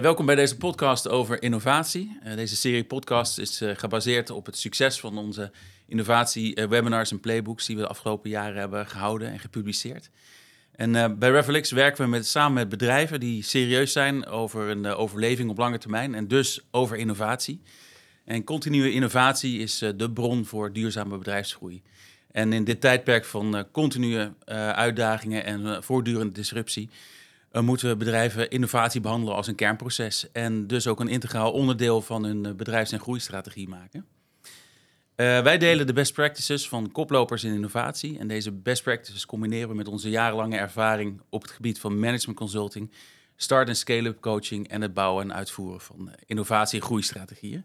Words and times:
Welkom 0.00 0.26
bij 0.26 0.34
deze 0.34 0.56
podcast 0.56 1.08
over 1.08 1.42
innovatie. 1.42 2.18
Uh, 2.26 2.34
deze 2.34 2.56
serie 2.56 2.84
podcast 2.84 3.38
is 3.38 3.62
uh, 3.62 3.70
gebaseerd 3.76 4.30
op 4.30 4.46
het 4.46 4.56
succes 4.56 5.00
van 5.00 5.18
onze 5.18 5.50
innovatie-webinars 5.86 7.10
en 7.10 7.20
playbooks 7.20 7.66
die 7.66 7.76
we 7.76 7.82
de 7.82 7.88
afgelopen 7.88 8.30
jaren 8.30 8.56
hebben 8.56 8.86
gehouden 8.86 9.28
en 9.28 9.38
gepubliceerd. 9.38 10.10
En 10.76 11.18
bij 11.18 11.30
Revelix 11.30 11.70
werken 11.70 12.04
we 12.04 12.10
met, 12.10 12.26
samen 12.26 12.52
met 12.52 12.68
bedrijven 12.68 13.20
die 13.20 13.42
serieus 13.42 13.92
zijn 13.92 14.26
over 14.26 14.68
een 14.68 14.86
overleving 14.86 15.50
op 15.50 15.58
lange 15.58 15.78
termijn 15.78 16.14
en 16.14 16.28
dus 16.28 16.60
over 16.70 16.96
innovatie. 16.96 17.60
En 18.24 18.44
continue 18.44 18.92
innovatie 18.92 19.58
is 19.58 19.78
de 19.96 20.10
bron 20.14 20.44
voor 20.44 20.72
duurzame 20.72 21.18
bedrijfsgroei. 21.18 21.82
En 22.30 22.52
in 22.52 22.64
dit 22.64 22.80
tijdperk 22.80 23.24
van 23.24 23.66
continue 23.72 24.32
uitdagingen 24.74 25.44
en 25.44 25.82
voortdurende 25.82 26.32
disruptie 26.32 26.90
moeten 27.60 27.88
we 27.88 27.96
bedrijven 27.96 28.50
innovatie 28.50 29.00
behandelen 29.00 29.34
als 29.34 29.46
een 29.46 29.54
kernproces. 29.54 30.32
En 30.32 30.66
dus 30.66 30.86
ook 30.86 31.00
een 31.00 31.08
integraal 31.08 31.52
onderdeel 31.52 32.02
van 32.02 32.24
hun 32.24 32.46
eh, 32.46 32.52
bedrijfs- 32.52 32.92
en 32.92 33.00
groeistrategie 33.00 33.68
maken. 33.68 34.06
Uh, 35.16 35.42
wij 35.42 35.58
delen 35.58 35.86
de 35.86 35.92
best 35.92 36.12
practices 36.12 36.68
van 36.68 36.92
koplopers 36.92 37.44
in 37.44 37.54
innovatie. 37.54 38.18
En 38.18 38.28
deze 38.28 38.52
best 38.52 38.82
practices 38.82 39.26
combineren 39.26 39.68
we 39.68 39.74
met 39.74 39.88
onze 39.88 40.10
jarenlange 40.10 40.56
ervaring 40.56 41.20
op 41.30 41.42
het 41.42 41.50
gebied 41.50 41.80
van 41.80 41.98
management 41.98 42.38
consulting, 42.38 42.92
start- 43.36 43.68
en 43.68 43.76
scale-up 43.76 44.20
coaching 44.20 44.68
en 44.68 44.80
het 44.80 44.94
bouwen 44.94 45.24
en 45.24 45.34
uitvoeren 45.34 45.80
van 45.80 46.08
eh, 46.08 46.14
innovatie- 46.26 46.80
en 46.80 46.86
groeistrategieën. 46.86 47.64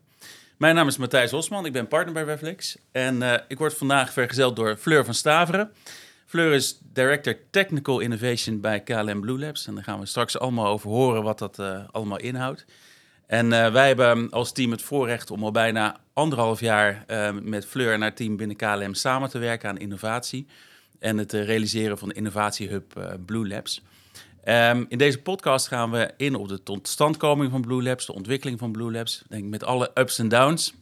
Mijn 0.58 0.76
naam 0.76 0.88
is 0.88 0.98
Matthijs 0.98 1.32
Hosman, 1.32 1.66
ik 1.66 1.74
ben 1.74 1.88
partner 1.88 2.14
bij 2.14 2.24
Reflex. 2.24 2.78
En 2.92 3.46
ik 3.48 3.58
word 3.58 3.74
vandaag 3.74 4.14
vergezeld 4.14 4.56
door 4.56 4.78
Fleur 4.78 5.06
van 5.06 5.14
Staveren. 5.14 5.72
Fleur 6.28 6.54
is 6.54 6.80
Director 6.94 7.38
Technical 7.50 8.00
Innovation 8.00 8.62
bij 8.62 8.84
KLM 8.84 9.22
Blue 9.22 9.40
Labs. 9.40 9.68
En 9.68 9.76
daar 9.76 9.84
gaan 9.84 10.00
we 10.00 10.06
straks 10.06 10.40
allemaal 10.40 10.68
over 10.68 10.90
horen 10.90 11.24
wat 11.24 11.40
dat 11.40 11.60
uh, 11.60 11.84
allemaal 11.92 12.20
inhoudt. 12.20 12.66
En 13.26 13.46
uh, 13.46 13.72
wij 13.72 13.88
hebben 13.88 14.30
als 14.30 14.52
team 14.52 14.72
het 14.72 14.82
voorrecht 14.82 15.32
om 15.32 15.44
al 15.44 15.52
bijna 15.52 15.98
anderhalf 16.14 16.60
jaar 16.60 17.04
uh, 17.08 17.32
met 17.42 17.66
Fleur 17.66 17.94
en 17.94 18.02
haar 18.02 18.14
team 18.14 18.38
binnen 18.38 18.58
KLM 18.58 18.94
samen 18.94 19.30
te 19.30 19.38
werken 19.38 19.70
aan 19.70 19.78
innovatie. 19.78 20.48
En 21.00 21.18
het 21.18 21.32
realiseren 21.32 21.98
van 21.98 22.10
de 22.10 22.16
innovatiehub 22.16 23.18
Blue 23.26 23.48
Labs. 23.48 23.82
Um, 24.46 24.86
in 24.90 24.98
deze 24.98 25.22
podcast 25.22 25.68
gaan 25.68 25.92
we 25.92 26.14
in 26.18 26.36
op 26.36 26.48
de 26.48 26.64
totstandkoming 26.64 27.52
van 27.52 27.62
Blue 27.62 27.84
Labs, 27.84 28.06
de 28.06 28.14
ontwikkeling 28.14 28.60
van 28.60 28.72
Blue 28.72 28.92
Labs. 28.92 29.24
Denk 29.28 29.44
met 29.44 29.64
alle 29.64 29.92
ups 29.94 30.20
en 30.20 30.28
downs. 30.28 30.74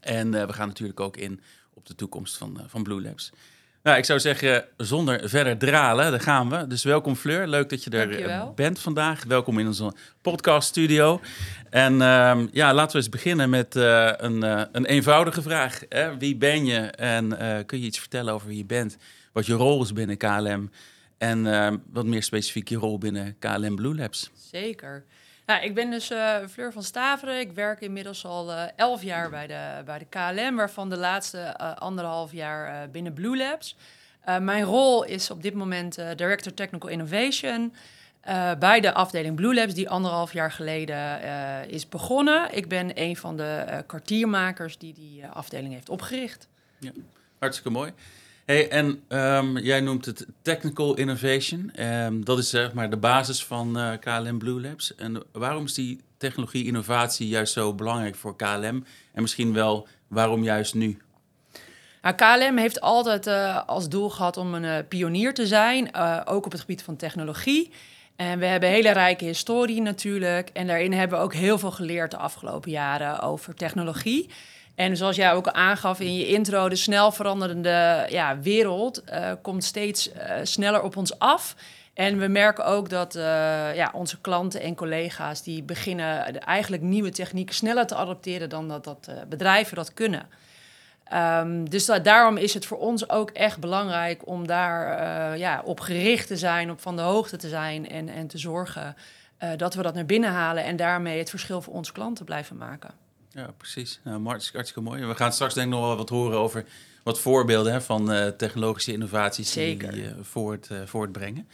En 0.00 0.30
we 0.30 0.52
gaan 0.52 0.68
natuurlijk 0.68 1.00
ook 1.00 1.16
in 1.16 1.40
op 1.74 1.86
de 1.86 1.94
toekomst 1.94 2.36
van, 2.36 2.60
van 2.66 2.82
Blue 2.82 3.02
Labs. 3.02 3.32
Nou, 3.88 4.00
ik 4.00 4.06
zou 4.06 4.20
zeggen, 4.20 4.64
zonder 4.76 5.28
verder 5.28 5.58
dralen, 5.58 6.10
daar 6.10 6.20
gaan 6.20 6.50
we. 6.50 6.66
Dus 6.66 6.84
welkom 6.84 7.16
Fleur, 7.16 7.46
leuk 7.46 7.68
dat 7.68 7.84
je 7.84 7.90
er 7.90 8.08
Dankjewel. 8.08 8.52
bent 8.54 8.78
vandaag. 8.78 9.24
Welkom 9.24 9.58
in 9.58 9.66
onze 9.66 9.92
podcaststudio. 10.22 11.20
En 11.70 11.92
uh, 11.92 12.38
ja, 12.52 12.74
laten 12.74 12.90
we 12.90 12.96
eens 12.96 13.08
beginnen 13.08 13.50
met 13.50 13.76
uh, 13.76 14.10
een, 14.16 14.44
uh, 14.44 14.62
een 14.72 14.84
eenvoudige 14.84 15.42
vraag. 15.42 15.80
Hè? 15.88 16.18
Wie 16.18 16.36
ben 16.36 16.66
je 16.66 16.78
en 16.90 17.36
kun 17.66 17.80
je 17.80 17.86
iets 17.86 17.98
vertellen 17.98 18.34
over 18.34 18.48
wie 18.48 18.56
je 18.56 18.64
bent? 18.64 18.96
Wat 19.32 19.46
je 19.46 19.52
rol 19.52 19.82
is 19.82 19.92
binnen 19.92 20.16
KLM 20.16 20.70
en 21.18 21.52
ehm, 21.52 21.76
wat 21.92 22.06
meer 22.06 22.22
specifiek 22.22 22.68
je 22.68 22.76
rol 22.76 22.98
binnen 22.98 23.36
KLM 23.38 23.76
Blue 23.76 23.94
Labs? 23.94 24.30
Zeker. 24.50 25.04
Nou, 25.48 25.62
ik 25.62 25.74
ben 25.74 25.90
dus 25.90 26.10
uh, 26.10 26.36
Fleur 26.50 26.72
van 26.72 26.82
Staveren. 26.82 27.40
Ik 27.40 27.52
werk 27.52 27.80
inmiddels 27.80 28.24
al 28.24 28.50
uh, 28.50 28.62
elf 28.76 29.02
jaar 29.02 29.30
bij 29.30 29.46
de, 29.46 29.82
bij 29.84 29.98
de 29.98 30.04
KLM, 30.04 30.56
waarvan 30.56 30.88
de 30.88 30.96
laatste 30.96 31.56
uh, 31.60 31.74
anderhalf 31.74 32.32
jaar 32.32 32.90
binnen 32.90 33.12
Blue 33.12 33.36
Labs. 33.36 33.76
mijn 34.40 34.64
rol 34.64 35.04
is 35.04 35.30
op 35.30 35.42
dit 35.42 35.54
moment 35.54 35.94
Director 35.94 36.54
Technical 36.54 36.90
Innovation 36.90 37.74
bij 38.58 38.80
de 38.80 38.92
afdeling 38.92 39.36
Blue 39.36 39.54
Labs, 39.54 39.74
die 39.74 39.88
anderhalf 39.88 40.32
jaar 40.32 40.52
geleden 40.52 41.20
is 41.68 41.88
begonnen. 41.88 42.56
Ik 42.56 42.68
ben 42.68 42.90
een 42.94 43.16
van 43.16 43.36
de 43.36 43.84
kwartiermakers 43.86 44.78
die 44.78 44.94
die 44.94 45.26
afdeling 45.26 45.72
heeft 45.72 45.88
opgericht. 45.88 46.48
Ja, 46.78 46.90
hartstikke 47.38 47.70
mooi. 47.70 47.92
Hey, 48.48 48.68
en 48.68 49.02
um, 49.08 49.58
jij 49.58 49.80
noemt 49.80 50.04
het 50.04 50.26
technical 50.42 50.94
innovation. 50.94 51.84
Um, 51.84 52.24
dat 52.24 52.38
is 52.38 52.50
zeg 52.50 52.72
maar 52.72 52.90
de 52.90 52.96
basis 52.96 53.44
van 53.44 53.78
uh, 53.78 53.92
KLM 54.00 54.38
Blue 54.38 54.60
Labs. 54.60 54.94
En 54.94 55.22
waarom 55.32 55.64
is 55.64 55.74
die 55.74 56.00
technologie 56.16 56.64
innovatie 56.64 57.28
juist 57.28 57.52
zo 57.52 57.74
belangrijk 57.74 58.14
voor 58.14 58.36
KLM? 58.36 58.84
En 59.12 59.22
misschien 59.22 59.52
wel 59.52 59.88
waarom 60.06 60.42
juist 60.42 60.74
nu? 60.74 60.98
Nou, 62.02 62.14
KLM 62.14 62.56
heeft 62.56 62.80
altijd 62.80 63.26
uh, 63.26 63.66
als 63.66 63.88
doel 63.88 64.10
gehad 64.10 64.36
om 64.36 64.54
een 64.54 64.64
uh, 64.64 64.78
pionier 64.88 65.34
te 65.34 65.46
zijn, 65.46 65.94
ook 66.26 66.44
op 66.44 66.52
het 66.52 66.60
gebied 66.60 66.82
van 66.82 66.96
technologie. 66.96 67.70
En 68.16 68.38
we 68.38 68.46
hebben 68.46 68.68
een 68.68 68.74
hele 68.74 68.92
rijke 68.92 69.24
historie 69.24 69.82
natuurlijk. 69.82 70.50
En 70.52 70.66
daarin 70.66 70.92
hebben 70.92 71.18
we 71.18 71.24
ook 71.24 71.34
heel 71.34 71.58
veel 71.58 71.70
geleerd 71.70 72.10
de 72.10 72.16
afgelopen 72.16 72.70
jaren 72.70 73.20
over 73.20 73.54
technologie. 73.54 74.28
En 74.78 74.96
zoals 74.96 75.16
jij 75.16 75.32
ook 75.32 75.48
aangaf 75.48 76.00
in 76.00 76.16
je 76.16 76.26
intro, 76.26 76.68
de 76.68 76.76
snel 76.76 77.12
veranderende 77.12 78.06
ja, 78.08 78.40
wereld 78.40 79.02
uh, 79.12 79.32
komt 79.42 79.64
steeds 79.64 80.12
uh, 80.12 80.32
sneller 80.42 80.82
op 80.82 80.96
ons 80.96 81.18
af. 81.18 81.56
En 81.94 82.18
we 82.18 82.28
merken 82.28 82.64
ook 82.64 82.88
dat 82.88 83.16
uh, 83.16 83.22
ja, 83.74 83.90
onze 83.92 84.20
klanten 84.20 84.60
en 84.60 84.74
collega's 84.74 85.42
die 85.42 85.62
beginnen 85.62 86.40
eigenlijk 86.40 86.82
nieuwe 86.82 87.10
technieken 87.10 87.54
sneller 87.54 87.86
te 87.86 87.94
adopteren 87.94 88.48
dan 88.48 88.68
dat, 88.68 88.84
dat 88.84 89.10
bedrijven 89.28 89.76
dat 89.76 89.94
kunnen. 89.94 90.28
Um, 91.14 91.70
dus 91.70 91.86
daarom 91.86 92.36
is 92.36 92.54
het 92.54 92.66
voor 92.66 92.78
ons 92.78 93.08
ook 93.08 93.30
echt 93.30 93.58
belangrijk 93.58 94.26
om 94.26 94.46
daar 94.46 95.38
ja, 95.38 95.62
op 95.64 95.80
gericht 95.80 96.26
te 96.26 96.36
zijn, 96.36 96.70
op 96.70 96.80
van 96.80 96.96
de 96.96 97.02
hoogte 97.02 97.36
te 97.36 97.48
zijn 97.48 97.88
en, 97.88 98.08
en 98.08 98.26
te 98.26 98.38
zorgen 98.38 98.96
dat 99.56 99.74
we 99.74 99.82
dat 99.82 99.94
naar 99.94 100.06
binnen 100.06 100.30
halen 100.30 100.64
en 100.64 100.76
daarmee 100.76 101.18
het 101.18 101.30
verschil 101.30 101.62
voor 101.62 101.74
onze 101.74 101.92
klanten 101.92 102.24
blijven 102.24 102.56
maken. 102.56 103.07
Ja, 103.38 103.54
precies. 103.56 104.00
Nou, 104.04 104.24
hartstikke 104.24 104.80
mooi. 104.80 105.04
We 105.04 105.14
gaan 105.14 105.32
straks 105.32 105.54
denk 105.54 105.66
ik 105.66 105.72
nog 105.72 105.86
wel 105.86 105.96
wat 105.96 106.08
horen 106.08 106.38
over 106.38 106.64
wat 107.02 107.20
voorbeelden 107.20 107.72
hè, 107.72 107.80
van 107.80 108.12
uh, 108.12 108.26
technologische 108.26 108.92
innovaties 108.92 109.52
Zeker. 109.52 109.92
die 109.92 110.02
uh, 110.02 110.10
voort, 110.20 110.68
uh, 110.72 110.78
voortbrengen. 110.84 111.48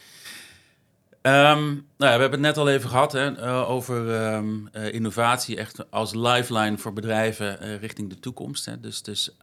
Um, 1.22 1.86
nou 1.96 2.12
ja, 2.12 2.14
we 2.14 2.20
hebben 2.20 2.30
het 2.30 2.40
net 2.40 2.56
al 2.56 2.68
even 2.68 2.88
gehad 2.88 3.12
hè, 3.12 3.52
over 3.66 4.24
um, 4.34 4.68
innovatie 4.72 5.56
echt 5.56 5.90
als 5.90 6.14
lifeline 6.14 6.78
voor 6.78 6.92
bedrijven 6.92 7.78
richting 7.78 8.10
de 8.10 8.20
toekomst. 8.20 8.64
Hè. 8.64 8.80
Dus, 8.80 9.02
dus 9.02 9.36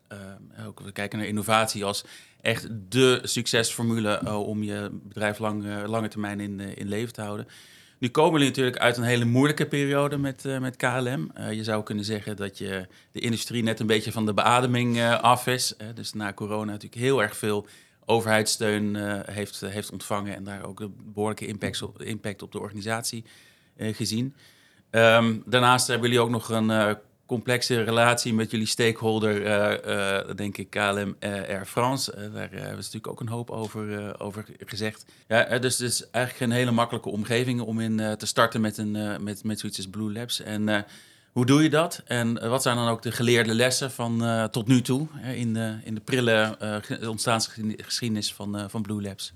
ook, 0.66 0.80
we 0.80 0.92
kijken 0.92 1.18
naar 1.20 1.28
innovatie 1.28 1.86
als 1.86 2.04
echt 2.42 2.68
de 2.90 3.20
succesformule 3.24 4.36
om 4.36 4.64
je 4.64 4.90
bedrijf 4.92 5.40
lang, 5.40 5.86
lange 5.86 6.08
termijn 6.08 6.40
in, 6.40 6.60
in 6.60 6.88
leven 6.88 7.14
te 7.14 7.22
houden. 7.22 7.48
Nu 8.02 8.10
komen 8.10 8.40
we 8.40 8.46
natuurlijk 8.46 8.78
uit 8.78 8.98
een 8.98 9.04
hele 9.04 9.26
moeilijke 9.26 9.68
periode 9.68 10.18
met, 10.18 10.46
uh, 10.46 10.60
met 10.60 10.76
KLM. 10.76 11.32
Uh, 11.38 11.52
je 11.52 11.64
zou 11.64 11.84
kunnen 11.84 12.06
zeggen 12.06 12.36
dat 12.36 12.58
je 12.58 12.88
de 13.12 13.20
industrie 13.20 13.64
net 13.64 13.80
een 13.80 13.88
beetje 13.88 14.12
van 14.12 14.26
de 14.26 14.34
beademing 14.34 14.98
uh, 14.98 15.20
af 15.20 15.48
is. 15.48 15.76
dus 15.94 16.14
na 16.14 16.34
corona 16.34 16.72
natuurlijk 16.72 17.02
heel 17.02 17.22
erg 17.22 17.38
veel 17.38 17.68
overheidssteun 18.06 18.96
heeft, 19.32 19.60
heeft 19.60 19.92
ontvangen... 19.92 20.36
en 20.36 20.44
daar 20.44 20.66
ook 20.66 20.80
een 20.80 20.96
behoorlijke 21.04 21.48
impact 21.48 21.82
op, 21.82 22.02
impact 22.02 22.42
op 22.42 22.52
de 22.52 22.60
organisatie 22.60 23.26
gezien. 23.78 24.36
Um, 24.92 25.44
daarnaast 25.46 25.88
hebben 25.88 26.08
jullie 26.10 26.24
ook 26.24 26.32
nog 26.32 26.50
een 26.50 26.98
complexe 27.32 27.84
relatie 27.84 28.34
met 28.34 28.52
jullie 28.52 28.66
stakeholder, 28.66 29.42
uh, 29.42 30.28
uh, 30.28 30.36
denk 30.36 30.58
ik, 30.58 30.70
KLM 30.70 31.16
uh, 31.20 31.32
Air 31.32 31.66
France. 31.66 32.12
daar 32.16 32.50
hebben 32.50 32.70
we 32.70 32.76
natuurlijk 32.76 33.08
ook 33.08 33.20
een 33.20 33.28
hoop 33.28 33.50
over, 33.50 34.20
over 34.20 34.46
gezegd. 34.66 35.06
Ja, 35.28 35.60
dus 35.60 35.78
het 35.78 35.90
is 35.90 36.10
eigenlijk 36.10 36.44
geen 36.44 36.60
hele 36.60 36.72
makkelijke 36.72 37.10
omgeving 37.10 37.62
om 37.62 37.80
in 37.80 38.16
te 38.18 38.26
starten 38.26 38.62
met, 38.62 38.78
een, 38.78 39.24
met, 39.24 39.44
met 39.44 39.60
zoiets 39.60 39.78
als 39.78 39.90
Blue 39.90 40.12
Labs. 40.12 40.42
En 40.42 40.86
hoe 41.32 41.46
doe 41.46 41.64
je 41.64 41.70
dat? 41.70 42.02
En 42.06 42.50
wat 42.50 42.62
zijn 42.62 42.76
dan 42.76 42.88
ook 42.88 43.02
de 43.02 43.12
geleerde 43.12 43.54
lessen 43.54 43.92
van 43.92 44.50
tot 44.52 44.68
nu 44.68 44.82
toe 44.82 45.08
in, 45.36 45.54
de, 45.54 45.78
in 45.84 45.96
de 45.96 46.02
prille 46.02 46.58
ontstaansgeschiedenis 47.08 48.34
van, 48.34 48.70
van 48.70 48.82
Blue 48.82 49.02
Labs? 49.02 49.34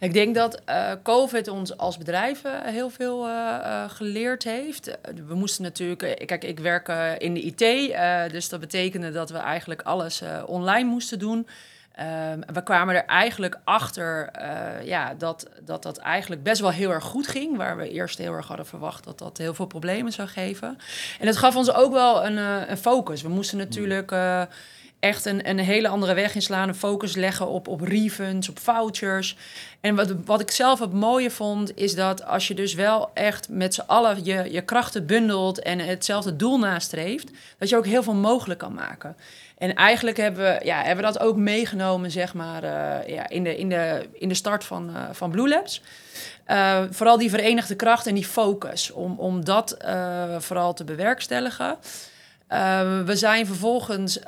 Ik 0.00 0.12
denk 0.12 0.34
dat 0.34 0.60
uh, 0.68 0.92
COVID 1.02 1.48
ons 1.48 1.76
als 1.76 1.98
bedrijven 1.98 2.64
heel 2.64 2.90
veel 2.90 3.28
uh, 3.28 3.32
uh, 3.32 3.90
geleerd 3.90 4.44
heeft. 4.44 4.98
We 5.26 5.34
moesten 5.34 5.62
natuurlijk, 5.62 6.26
kijk, 6.26 6.44
ik 6.44 6.58
werk 6.58 6.88
in 7.18 7.34
de 7.34 7.40
IT, 7.40 7.92
dus 8.32 8.48
dat 8.48 8.60
betekende 8.60 9.10
dat 9.10 9.30
we 9.30 9.38
eigenlijk 9.38 9.82
alles 9.82 10.22
online 10.46 10.88
moesten 10.88 11.18
doen. 11.18 11.46
Ehm, 11.94 12.40
we 12.52 12.62
kwamen 12.62 12.94
er 12.94 13.04
eigenlijk 13.04 13.58
achter 13.64 14.30
ja, 14.84 15.14
dat, 15.14 15.48
dat 15.64 15.82
dat 15.82 15.98
eigenlijk 15.98 16.42
best 16.42 16.60
wel 16.60 16.70
heel 16.70 16.90
erg 16.90 17.04
goed 17.04 17.26
ging. 17.26 17.56
Waar 17.56 17.76
we 17.76 17.90
eerst 17.90 18.18
heel 18.18 18.32
erg 18.32 18.46
hadden 18.46 18.66
verwacht 18.66 19.04
dat 19.04 19.18
dat 19.18 19.38
heel 19.38 19.54
veel 19.54 19.66
problemen 19.66 20.12
zou 20.12 20.28
geven. 20.28 20.78
En 21.18 21.26
het 21.26 21.36
gaf 21.36 21.56
ons 21.56 21.72
ook 21.72 21.92
wel 21.92 22.24
een, 22.24 22.36
een 22.70 22.78
focus. 22.78 23.22
We 23.22 23.28
moesten 23.28 23.58
natuurlijk 23.58 24.12
echt 25.00 25.24
een, 25.24 25.48
een 25.48 25.58
hele 25.58 25.88
andere 25.88 26.14
weg 26.14 26.34
inslaan. 26.34 26.68
Een 26.68 26.74
focus 26.74 27.16
leggen 27.16 27.48
op, 27.48 27.68
op 27.68 27.80
refunds, 27.80 28.48
op 28.48 28.58
vouchers. 28.58 29.36
En 29.80 29.94
wat, 29.94 30.14
wat 30.24 30.40
ik 30.40 30.50
zelf 30.50 30.78
het 30.78 30.92
mooie 30.92 31.30
vond, 31.30 31.76
is 31.76 31.94
dat 31.94 32.24
als 32.24 32.48
je 32.48 32.54
dus 32.54 32.74
wel 32.74 33.10
echt 33.14 33.48
met 33.48 33.74
z'n 33.74 33.82
allen 33.86 34.24
je, 34.24 34.52
je 34.52 34.62
krachten 34.62 35.06
bundelt 35.06 35.62
en 35.62 35.78
hetzelfde 35.78 36.36
doel 36.36 36.58
nastreeft, 36.58 37.30
dat 37.58 37.68
je 37.68 37.76
ook 37.76 37.86
heel 37.86 38.02
veel 38.02 38.14
mogelijk 38.14 38.60
kan 38.60 38.74
maken. 38.74 39.16
En 39.58 39.74
eigenlijk 39.74 40.16
hebben 40.16 40.42
we, 40.42 40.64
ja, 40.64 40.82
hebben 40.82 41.04
we 41.04 41.12
dat 41.12 41.20
ook 41.22 41.36
meegenomen, 41.36 42.10
zeg 42.10 42.34
maar, 42.34 42.64
uh, 42.64 43.14
ja, 43.14 43.28
in, 43.28 43.44
de, 43.44 43.56
in, 43.56 43.68
de, 43.68 44.08
in 44.12 44.28
de 44.28 44.34
start 44.34 44.64
van, 44.64 44.90
uh, 44.90 45.02
van 45.12 45.30
Blue 45.30 45.48
Labs. 45.48 45.82
Uh, 46.48 46.82
vooral 46.90 47.18
die 47.18 47.30
verenigde 47.30 47.74
kracht 47.74 48.06
en 48.06 48.14
die 48.14 48.24
focus, 48.24 48.90
om, 48.90 49.18
om 49.18 49.44
dat 49.44 49.76
vooral 50.38 50.74
te 50.74 50.84
bewerkstelligen. 50.84 51.76
Uh, 52.52 53.02
we 53.02 53.16
zijn 53.16 53.46
vervolgens 53.46 54.18
uh, 54.18 54.24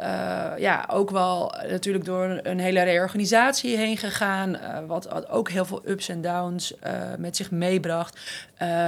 ja, 0.58 0.84
ook 0.88 1.10
wel 1.10 1.54
natuurlijk 1.68 2.04
door 2.04 2.40
een 2.42 2.58
hele 2.58 2.82
reorganisatie 2.82 3.76
heen 3.76 3.96
gegaan. 3.96 4.54
Uh, 4.54 4.78
wat, 4.86 5.28
ook 5.28 5.50
heel 5.50 5.64
veel 5.64 5.82
ups 5.84 6.08
en 6.08 6.20
downs 6.20 6.74
met 7.18 7.36
zich 7.36 7.50
meebracht. 7.50 8.20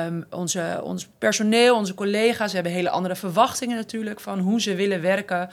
Um, 0.07 0.25
onze, 0.31 0.81
ons 0.83 1.09
personeel, 1.19 1.77
onze 1.77 1.95
collega's 1.95 2.53
hebben 2.53 2.73
hele 2.73 2.91
andere 2.91 3.17
verwachtingen 3.17 3.77
natuurlijk 3.77 4.21
van 4.21 4.39
hoe 4.39 4.61
ze 4.61 4.75
willen 4.75 5.01
werken. 5.01 5.51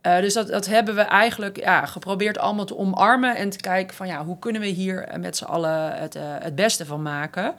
dus 0.00 0.34
dat, 0.34 0.48
dat 0.48 0.66
hebben 0.66 0.94
we 0.94 1.02
eigenlijk 1.02 1.60
ja, 1.60 1.86
geprobeerd 1.86 2.38
allemaal 2.38 2.64
te 2.64 2.78
omarmen 2.78 3.36
en 3.36 3.50
te 3.50 3.60
kijken 3.60 3.96
van 3.96 4.06
ja, 4.06 4.24
hoe 4.24 4.38
kunnen 4.38 4.60
we 4.60 4.66
hier 4.66 5.08
met 5.20 5.36
z'n 5.36 5.44
allen 5.44 5.92
het, 5.92 6.16
het 6.18 6.54
beste 6.54 6.86
van 6.86 7.02
maken. 7.02 7.54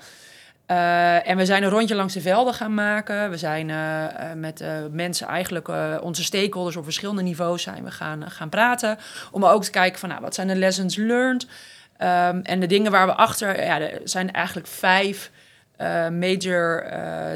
Uh, 0.71 1.29
en 1.29 1.37
we 1.37 1.45
zijn 1.45 1.63
een 1.63 1.69
rondje 1.69 1.95
langs 1.95 2.13
de 2.13 2.21
velden 2.21 2.53
gaan 2.53 2.73
maken. 2.73 3.29
We 3.29 3.37
zijn 3.37 3.69
uh, 3.69 4.03
met 4.35 4.61
uh, 4.61 4.69
mensen 4.91 5.27
eigenlijk, 5.27 5.67
onze 6.01 6.23
stakeholders 6.23 6.75
op 6.75 6.83
verschillende 6.83 7.21
niveaus 7.21 7.63
zijn 7.63 7.83
we 7.83 7.91
gaan, 7.91 8.31
gaan 8.31 8.49
praten. 8.49 8.97
Om 9.31 9.45
ook 9.45 9.63
te 9.63 9.71
kijken 9.71 9.99
van, 9.99 10.09
nou, 10.09 10.21
wat 10.21 10.35
zijn 10.35 10.47
de 10.47 10.55
lessons 10.55 10.95
learned? 10.95 11.43
Um, 11.43 12.41
en 12.41 12.59
de 12.59 12.65
dingen 12.65 12.91
waar 12.91 13.05
we 13.05 13.13
achter, 13.13 13.63
ja, 13.63 13.81
er 13.81 14.01
zijn 14.03 14.31
eigenlijk 14.31 14.67
vijf 14.67 15.31
major 16.11 16.85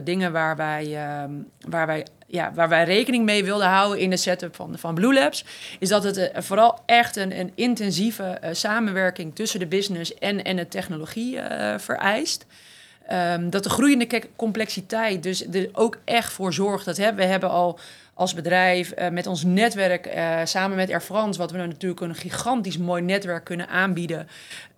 dingen 0.04 0.32
waar 0.32 0.56
wij, 0.56 1.22
um, 1.24 1.48
waar, 1.60 1.88
wij, 1.88 2.06
ja, 2.28 2.52
waar 2.54 2.70
wij 2.70 2.84
rekening 2.84 3.26
mee 3.26 3.44
wilden 3.44 3.68
houden 3.68 4.00
in 4.00 4.10
de 4.10 4.18
setup 4.18 4.56
van, 4.56 4.78
van 4.78 4.96
Blue 4.96 5.14
Labs. 5.14 5.46
Is 5.80 5.90
dat 5.90 6.04
het 6.04 6.32
vooral 6.36 6.80
echt 6.86 7.16
een, 7.16 7.40
een 7.40 7.52
intensieve 7.56 8.40
samenwerking 8.52 9.36
tussen 9.36 9.60
de 9.60 9.68
business 9.68 10.14
en, 10.14 10.44
en 10.44 10.56
de 10.56 10.68
technologie 10.68 11.40
vereist. 11.78 12.46
Um, 13.12 13.50
dat 13.50 13.64
de 13.64 13.70
groeiende 13.70 14.22
complexiteit 14.36 15.24
dus 15.24 15.48
er 15.48 15.70
ook 15.74 15.98
echt 16.06 16.34
voor 16.34 16.54
zorgt. 16.54 16.86
Dat 16.86 16.98
hè, 16.98 17.14
we 17.14 17.24
hebben 17.24 17.50
al 17.50 17.80
als 18.14 18.34
bedrijf 18.34 18.94
uh, 19.00 19.10
met 19.10 19.28
ons 19.28 19.44
netwerk, 19.44 20.16
uh, 20.16 20.40
samen 20.44 20.78
met 20.78 20.90
Air 20.90 21.02
France, 21.02 21.40
wat 21.40 21.52
we 21.52 21.58
natuurlijk 21.58 22.02
een 22.02 22.16
gigantisch 22.16 22.78
mooi 22.78 23.02
netwerk 23.02 23.44
kunnen 23.44 23.68
aanbieden. 23.68 24.28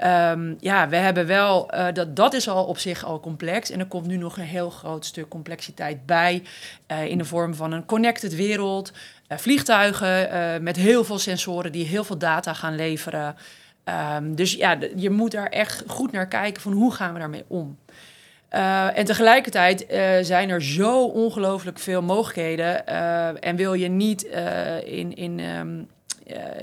Um, 0.04 0.58
ja, 0.60 0.90
we 0.90 0.96
hebben 0.96 1.28
wel, 1.28 1.75
uh, 1.75 1.88
dat, 1.94 2.16
dat 2.16 2.34
is 2.34 2.50
al 2.50 2.66
op 2.66 2.78
zich 2.78 3.06
al 3.06 3.20
complex. 3.20 3.72
En 3.72 3.80
er 3.80 3.86
komt 3.86 4.08
nu 4.08 4.18
nog 4.18 4.38
een 4.38 4.44
heel 4.44 4.70
groot 4.70 5.06
stuk 5.06 5.30
complexiteit 5.30 6.06
bij. 6.06 6.44
in 7.08 7.18
de 7.18 7.25
vorm 7.25 7.56
van 7.56 7.72
een 7.72 7.86
connected 7.86 8.36
wereld. 8.36 8.92
vliegtuigen 9.28 10.64
met 10.64 10.75
heel 10.75 11.04
veel 11.04 11.20
sensoren 11.20 11.72
die 11.72 11.86
heel 11.86 12.04
veel 12.04 12.18
data 12.18 12.54
gaan 12.54 12.75
leveren. 12.75 13.36
Um, 14.16 14.36
dus 14.36 14.54
ja, 14.54 14.78
je 14.96 15.10
moet 15.10 15.31
daar 15.31 15.50
echt 15.50 15.84
goed 15.88 16.12
naar 16.12 16.28
kijken 16.28 16.62
van 16.62 16.72
hoe 16.72 16.94
gaan 16.94 17.14
we 17.14 17.20
daarmee 17.20 17.46
om. 17.48 17.78
Uh, 18.55 18.97
en 18.97 19.05
tegelijkertijd 19.05 19.91
uh, 19.91 20.11
zijn 20.21 20.50
er 20.50 20.63
zo 20.63 21.05
ongelooflijk 21.05 21.79
veel 21.79 22.01
mogelijkheden. 22.01 22.83
Uh, 22.89 23.45
en 23.45 23.55
wil 23.55 23.73
je 23.73 23.88
niet 23.88 24.23
in, 24.83 25.15
in, 25.15 25.39
um, 25.39 25.88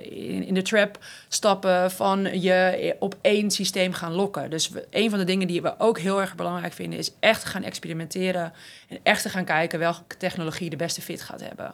in, 0.01 0.45
in, 0.45 0.55
de 0.55 0.63
trap 0.63 0.99
stappen 1.29 1.91
van 1.91 2.41
je 2.41 2.97
op 2.99 3.15
één 3.21 3.51
systeem 3.51 3.93
gaan 3.93 4.13
lokken. 4.13 4.51
Dus 4.51 4.71
een 4.91 5.11
van 5.11 5.19
de 5.19 5.25
dingen 5.25 5.47
die 5.47 5.63
we 5.63 5.75
ook 5.79 5.99
heel 5.99 6.21
erg 6.21 6.35
belangrijk 6.35 6.73
vinden, 6.73 6.99
is 6.99 7.13
echt 7.21 7.45
gaan 7.45 7.63
experimenteren. 7.63 8.53
En 8.89 8.99
echt 9.03 9.23
te 9.23 9.29
gaan 9.29 9.45
kijken 9.45 9.79
welke 9.79 10.17
technologie 10.17 10.71
de 10.71 10.77
beste 10.77 11.03
fit 11.03 11.23
gaat 11.23 11.43
hebben. 11.43 11.73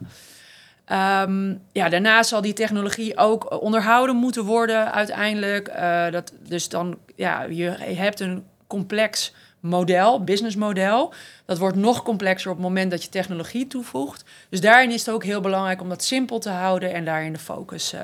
Um, 1.28 1.62
ja, 1.72 1.88
daarnaast 1.88 2.28
zal 2.28 2.40
die 2.40 2.52
technologie 2.52 3.16
ook 3.16 3.62
onderhouden 3.62 4.16
moeten 4.16 4.44
worden 4.44 4.92
uiteindelijk. 4.92 5.72
dat, 6.10 6.32
dus 6.48 6.68
dan, 6.68 6.98
ja, 7.16 7.42
je 7.42 7.70
hebt 7.78 8.20
een 8.20 8.44
complex 8.66 9.32
model, 9.66 10.24
businessmodel. 10.24 11.14
Dat 11.44 11.58
wordt 11.58 11.76
nog 11.76 12.02
complexer 12.02 12.50
op 12.50 12.56
het 12.56 12.66
moment 12.66 12.90
dat 12.90 13.02
je 13.02 13.08
technologie 13.08 13.66
toevoegt. 13.66 14.24
Dus 14.48 14.60
daarin 14.60 14.90
is 14.90 15.06
het 15.06 15.14
ook 15.14 15.24
heel 15.24 15.40
belangrijk 15.40 15.80
om 15.80 15.88
dat 15.88 16.04
simpel 16.04 16.38
te 16.38 16.50
houden 16.50 16.94
en 16.94 17.04
daarin 17.04 17.32
de 17.32 17.38
focus 17.38 17.94
uh, 17.94 18.00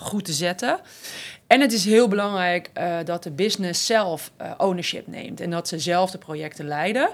goed 0.00 0.24
te 0.24 0.32
zetten. 0.32 0.80
En 1.46 1.60
het 1.60 1.72
is 1.72 1.84
heel 1.84 2.08
belangrijk 2.08 2.70
uh, 2.74 2.96
dat 3.04 3.22
de 3.22 3.30
business 3.30 3.86
zelf 3.86 4.30
ownership 4.56 5.06
neemt 5.06 5.40
en 5.40 5.50
dat 5.50 5.68
ze 5.68 5.78
zelf 5.78 6.10
de 6.10 6.18
projecten 6.18 6.66
leiden. 6.66 7.08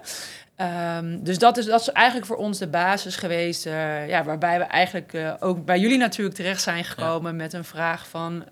Um, 0.98 1.24
dus 1.24 1.38
dat 1.38 1.56
is, 1.56 1.64
dat 1.64 1.80
is 1.80 1.88
eigenlijk 1.88 2.26
voor 2.26 2.36
ons 2.36 2.58
de 2.58 2.66
basis 2.66 3.16
geweest, 3.16 3.64
ja, 4.08 4.24
waarbij 4.24 4.58
we 4.58 4.64
eigenlijk 4.64 5.36
ook 5.40 5.64
bij 5.64 5.78
jullie 5.78 5.98
natuurlijk 5.98 6.36
terecht 6.36 6.62
zijn 6.62 6.84
gekomen 6.84 7.30
ja. 7.30 7.36
met 7.36 7.52
een 7.52 7.64
vraag 7.64 8.08
van 8.08 8.44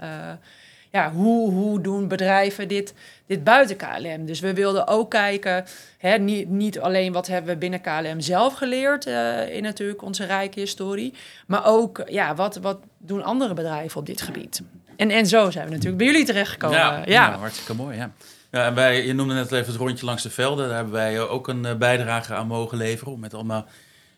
ja, 0.94 1.11
hoe, 1.11 1.50
hoe 1.52 1.81
doen 1.81 2.08
bedrijven 2.08 2.69
dit, 2.69 2.94
dit 3.26 3.44
buiten 3.44 3.76
KLM? 3.76 4.25
Dus 4.25 4.41
we 4.41 4.55
wilden 4.55 4.87
ook 4.87 5.11
kijken, 5.11 5.64
hè, 5.99 6.19
niet, 6.19 6.49
niet 6.49 6.81
alleen 6.81 7.12
wat 7.12 7.26
hebben 7.26 7.52
we 7.52 7.58
binnen 7.58 7.81
KLM 7.81 8.20
zelf 8.20 8.55
geleerd 8.55 9.06
uh, 9.06 9.55
in 9.55 9.62
natuurlijk 9.62 10.02
onze 10.02 10.25
rijke 10.25 10.61
historie, 10.61 11.14
maar 11.46 11.67
ook 11.67 12.02
ja, 12.06 12.35
wat, 12.35 12.56
wat 12.56 12.79
doen 12.99 13.23
andere 13.23 13.55
bedrijven 13.55 14.00
op 14.00 14.06
dit 14.06 14.23
gebied? 14.23 14.62
En, 14.96 15.11
en 15.11 15.26
zo 15.26 15.50
zijn 15.50 15.64
we 15.64 15.70
natuurlijk 15.70 15.99
bij 15.99 16.06
jullie 16.06 16.25
terechtgekomen. 16.25 16.79
Ja, 16.79 16.96
ja. 16.96 17.05
ja 17.06 17.38
hartstikke 17.38 17.75
mooi. 17.75 17.96
Ja. 17.96 18.12
Ja, 18.50 18.67
en 18.67 18.75
wij, 18.75 19.06
je 19.06 19.12
noemde 19.12 19.35
net 19.35 19.52
even 19.52 19.73
het 19.73 19.81
rondje 19.81 20.06
langs 20.06 20.23
de 20.23 20.31
velden. 20.31 20.67
Daar 20.67 20.76
hebben 20.76 20.94
wij 20.94 21.20
ook 21.20 21.49
een 21.49 21.64
uh, 21.64 21.75
bijdrage 21.75 22.35
aan 22.35 22.46
mogen 22.46 22.79
leveren. 22.79 23.12
Om 23.12 23.20
met 23.20 23.35
allemaal 23.35 23.67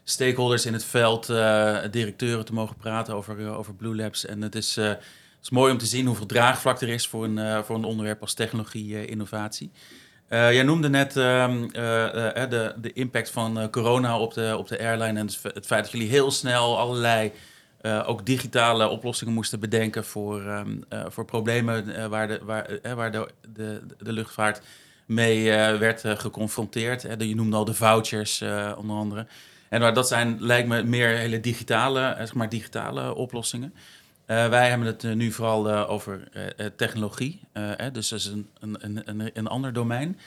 stakeholders 0.05 0.67
in 0.67 0.73
het 0.73 0.85
veld, 0.85 1.29
uh, 1.29 1.79
directeuren 1.91 2.45
te 2.45 2.53
mogen 2.53 2.77
praten 2.77 3.15
over, 3.15 3.39
uh, 3.39 3.59
over 3.59 3.75
Blue 3.75 3.97
Labs. 3.97 4.27
En 4.27 4.43
het 4.43 4.55
is 4.55 4.79
is 5.47 5.53
mooi 5.53 5.73
om 5.73 5.79
te 5.79 5.87
zien 5.87 6.07
hoeveel 6.07 6.27
draagvlak 6.27 6.81
er 6.81 6.89
is 6.89 7.07
voor 7.07 7.25
een, 7.25 7.37
uh, 7.37 7.63
voor 7.63 7.77
een 7.77 7.85
onderwerp 7.85 8.21
als 8.21 8.35
technologie-innovatie. 8.35 9.71
Uh, 10.29 10.39
uh, 10.39 10.53
jij 10.53 10.63
noemde 10.63 10.89
net 10.89 11.17
ehm, 11.17 11.69
de, 12.49 12.75
de 12.77 12.93
impact 12.93 13.31
van 13.31 13.71
corona 13.71 14.19
op 14.19 14.35
de, 14.35 14.55
op 14.59 14.69
de 14.69 14.79
airline 14.79 15.19
en 15.19 15.27
het 15.43 15.67
feit 15.67 15.83
dat 15.83 15.91
jullie 15.91 16.09
heel 16.09 16.31
snel 16.31 16.79
allerlei 16.79 17.33
ook 18.07 18.27
digitale 18.27 18.89
oplossingen 18.89 19.35
moesten 19.35 19.61
bedenken 19.61 20.05
voor, 20.05 20.43
um, 20.43 20.85
voor 21.09 21.25
problemen 21.25 22.09
waar, 22.11 22.29
de, 22.29 22.41
waar, 22.43 22.95
waar 22.95 23.13
de, 23.13 23.29
de, 23.53 23.83
de 23.99 24.13
luchtvaart 24.13 24.61
mee 25.05 25.51
werd 25.79 26.03
geconfronteerd. 26.07 27.03
je 27.19 27.35
noemde 27.35 27.57
al 27.57 27.65
de 27.65 27.75
vouchers 27.75 28.43
onder 28.77 28.97
andere. 28.97 29.27
En 29.69 29.95
dat 29.95 30.09
zijn, 30.09 30.37
lijkt 30.41 30.69
me, 30.69 30.83
meer 30.83 31.09
hele 31.09 31.41
digitale, 31.41 32.15
zeg 32.19 32.35
maar, 32.35 32.49
digitale 32.49 33.15
oplossingen. 33.15 33.75
Uh, 34.27 34.49
wij 34.49 34.69
hebben 34.69 34.87
het 34.87 35.05
uh, 35.05 35.13
nu 35.13 35.33
vooral 35.33 35.71
uh, 35.71 35.91
over 35.91 36.29
technologie. 36.77 37.41
dus 37.93 38.09
dat 38.09 38.19
is 38.19 38.27
een, 38.27 38.49
een, 38.61 39.03
een, 39.05 39.31
een 39.35 39.47
ander 39.47 39.73
domein. 39.73 40.19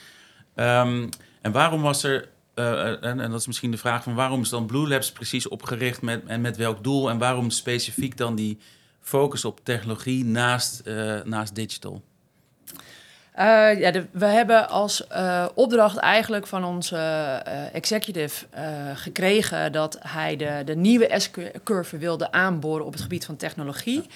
Um, 0.56 1.08
en 1.40 1.52
waarom 1.52 1.82
was 1.82 2.02
er, 2.02 2.28
en, 2.54 3.20
en, 3.20 3.30
dat 3.30 3.40
is 3.40 3.46
misschien 3.46 3.70
de 3.70 3.76
vraag 3.76 4.02
van 4.02 4.14
waarom 4.14 4.40
is 4.40 4.48
dan 4.48 4.66
Blue 4.66 4.88
Labs 4.88 5.12
precies 5.12 5.48
opgericht 5.48 6.02
met, 6.02 6.22
en 6.26 6.40
met 6.40 6.56
welk 6.56 6.84
doel? 6.84 7.10
En 7.10 7.18
waarom 7.18 7.50
specifiek 7.50 8.16
dan 8.16 8.34
die 8.34 8.58
focus 9.00 9.44
op 9.44 9.60
technologie 9.64 10.24
naast, 10.24 10.82
naast 11.24 11.54
digital? 11.54 12.02
Uh, 13.40 13.80
ja, 13.80 13.90
de, 13.90 14.06
we 14.10 14.26
hebben 14.26 14.68
als 14.68 15.04
uh, 15.12 15.46
opdracht 15.54 15.96
eigenlijk 15.96 16.46
van 16.46 16.64
onze 16.64 16.96
uh, 16.96 17.74
executive 17.74 18.46
gekregen 18.94 19.72
dat 19.72 19.98
hij 20.00 20.36
de, 20.36 20.62
de 20.64 20.76
nieuwe 20.76 21.10
S-curve 21.16 21.98
wilde 21.98 22.32
aanboren 22.32 22.86
op 22.86 22.92
het 22.92 23.02
gebied 23.02 23.24
van 23.24 23.36
technologie. 23.36 24.06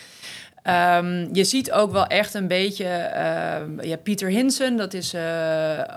Um, 0.68 1.28
je 1.34 1.44
ziet 1.44 1.72
ook 1.72 1.92
wel 1.92 2.06
echt 2.06 2.34
een 2.34 2.48
beetje, 2.48 2.84
ja, 3.80 3.96
Pieter 4.02 4.28
Hinsen, 4.28 4.76
dat 4.76 4.94
is 4.94 5.14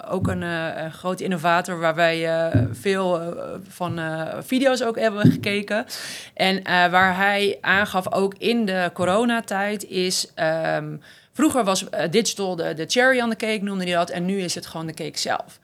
ook 0.10 0.28
een, 0.28 0.42
een 0.42 0.92
groot 0.92 1.20
innovator 1.20 1.80
waar 1.80 1.96
wij 1.96 2.52
veel 2.72 3.36
van 3.68 4.00
video's 4.40 4.82
ook 4.82 5.00
hebben 5.00 5.32
gekeken. 5.32 5.86
En 6.34 6.64
waar 6.92 7.16
hij 7.16 7.58
aangaf, 7.62 8.12
ook 8.12 8.34
in 8.38 8.66
de 8.66 8.90
coronatijd, 8.94 9.90
is 9.90 10.32
um, 10.76 11.02
Vroeger 11.38 11.64
was 11.64 11.84
uh, 11.84 11.90
digital 12.10 12.56
de, 12.56 12.74
de 12.74 12.86
cherry 12.88 13.22
on 13.22 13.30
the 13.30 13.36
cake, 13.36 13.64
noemde 13.64 13.84
hij 13.84 13.94
dat. 13.94 14.10
En 14.10 14.26
nu 14.26 14.40
is 14.40 14.56
het 14.56 14.66
gewoon 14.66 14.86
de 14.86 14.94
cake 14.94 15.20
zelf. 15.20 15.60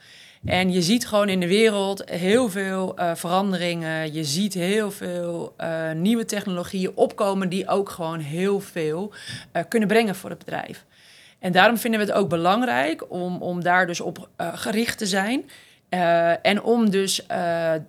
En 0.46 0.72
je 0.72 0.82
ziet 0.82 1.08
gewoon 1.08 1.30
in 1.30 1.40
de 1.40 1.48
wereld 1.48 2.10
heel 2.10 2.50
veel 2.50 3.00
uh, 3.00 3.12
veranderingen. 3.16 4.14
Je 4.14 4.24
ziet 4.24 4.54
heel 4.54 4.92
veel 4.92 5.54
uh, 5.58 5.92
nieuwe 5.92 6.26
technologieën 6.26 6.92
opkomen 6.96 7.50
die 7.50 7.68
ook 7.68 7.90
gewoon 7.90 8.20
heel 8.20 8.60
veel 8.60 9.14
kunnen 9.68 9.88
brengen 9.88 10.16
voor 10.16 10.30
het 10.30 10.40
bedrijf. 10.40 10.86
En 11.40 11.52
daarom 11.52 11.78
vinden 11.78 12.00
we 12.00 12.06
het 12.06 12.16
ook 12.16 12.30
belangrijk 12.30 13.12
om, 13.12 13.42
om 13.42 13.64
daar 13.64 13.88
dus 13.88 14.02
op 14.02 14.30
gericht 14.38 14.98
te 14.98 15.06
zijn. 15.06 15.50
en 16.42 16.62
om 16.62 16.90
dus 16.90 17.26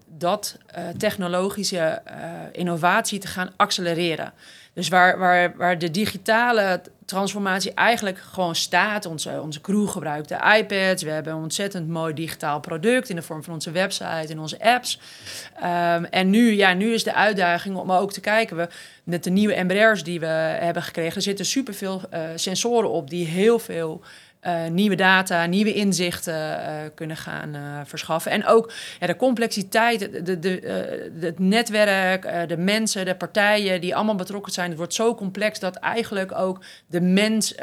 dat 0.09 0.59
technologische 0.97 2.03
innovatie 2.53 3.19
te 3.19 3.27
gaan 3.27 3.53
accelereren. 3.57 4.33
Dus 4.75 4.89
waar, 4.89 5.19
waar, 5.19 5.57
waar 5.57 5.79
de 5.79 5.91
digitale 5.91 6.81
transformatie 7.05 7.75
eigenlijk 7.75 8.19
gewoon 8.19 8.55
staat. 8.55 9.07
Onze, 9.07 9.41
onze 9.43 9.61
crew 9.61 9.89
gebruikt 9.89 10.29
de 10.29 10.57
iPads. 10.59 11.03
We 11.03 11.11
hebben 11.11 11.33
een 11.33 11.43
ontzettend 11.43 11.89
mooi 11.89 12.15
digitaal 12.15 12.61
product 12.61 13.09
in 13.09 13.17
de 13.17 13.23
vorm 13.23 13.45
van 13.45 13.55
onze 13.55 13.71
website 13.71 14.27
en 14.29 14.39
onze 14.39 14.61
apps. 14.61 15.01
Ehm, 15.61 16.05
en 16.05 16.31
nu, 16.31 16.53
ja, 16.53 16.73
nu 16.73 16.93
is 16.93 17.05
de 17.05 17.15
uitdaging 17.15 17.77
om 17.77 17.93
ook 17.93 18.13
te 18.13 18.21
kijken. 18.21 18.57
We, 18.57 18.69
met 19.05 19.25
de 19.25 19.31
nieuwe 19.31 19.63
MBR's 19.63 20.03
die 20.03 20.21
we 20.21 20.27
hebben 20.27 20.83
gekregen, 20.83 21.17
er 21.17 21.23
zitten 21.23 21.47
superveel 21.47 22.01
uh, 22.13 22.21
sensoren 22.35 22.91
op 22.91 23.11
die 23.11 23.27
heel 23.27 23.59
veel 23.59 24.03
uh, 24.47 24.67
nieuwe 24.67 24.95
data, 24.95 25.47
nieuwe 25.47 25.73
inzichten 25.73 26.35
uh, 26.35 26.75
kunnen 26.95 27.17
gaan 27.17 27.55
uh, 27.55 27.81
verschaffen. 27.85 28.31
En 28.31 28.47
ook 28.47 28.73
ja, 29.01 29.07
de 29.07 29.17
complexiteit, 29.17 30.27
de, 30.27 30.39
de, 30.39 31.13
het 31.21 31.39
netwerk, 31.39 32.49
de 32.49 32.57
mensen, 32.57 33.05
de 33.05 33.15
partijen 33.15 33.81
die 33.81 33.95
allemaal 33.95 34.15
betrokken 34.15 34.53
zijn. 34.53 34.69
Het 34.69 34.79
wordt 34.79 34.95
zo 34.95 35.15
complex 35.15 35.59
dat 35.59 35.77
eigenlijk 35.77 36.35
ook 36.35 36.61
de 36.87 37.01
mens 37.01 37.55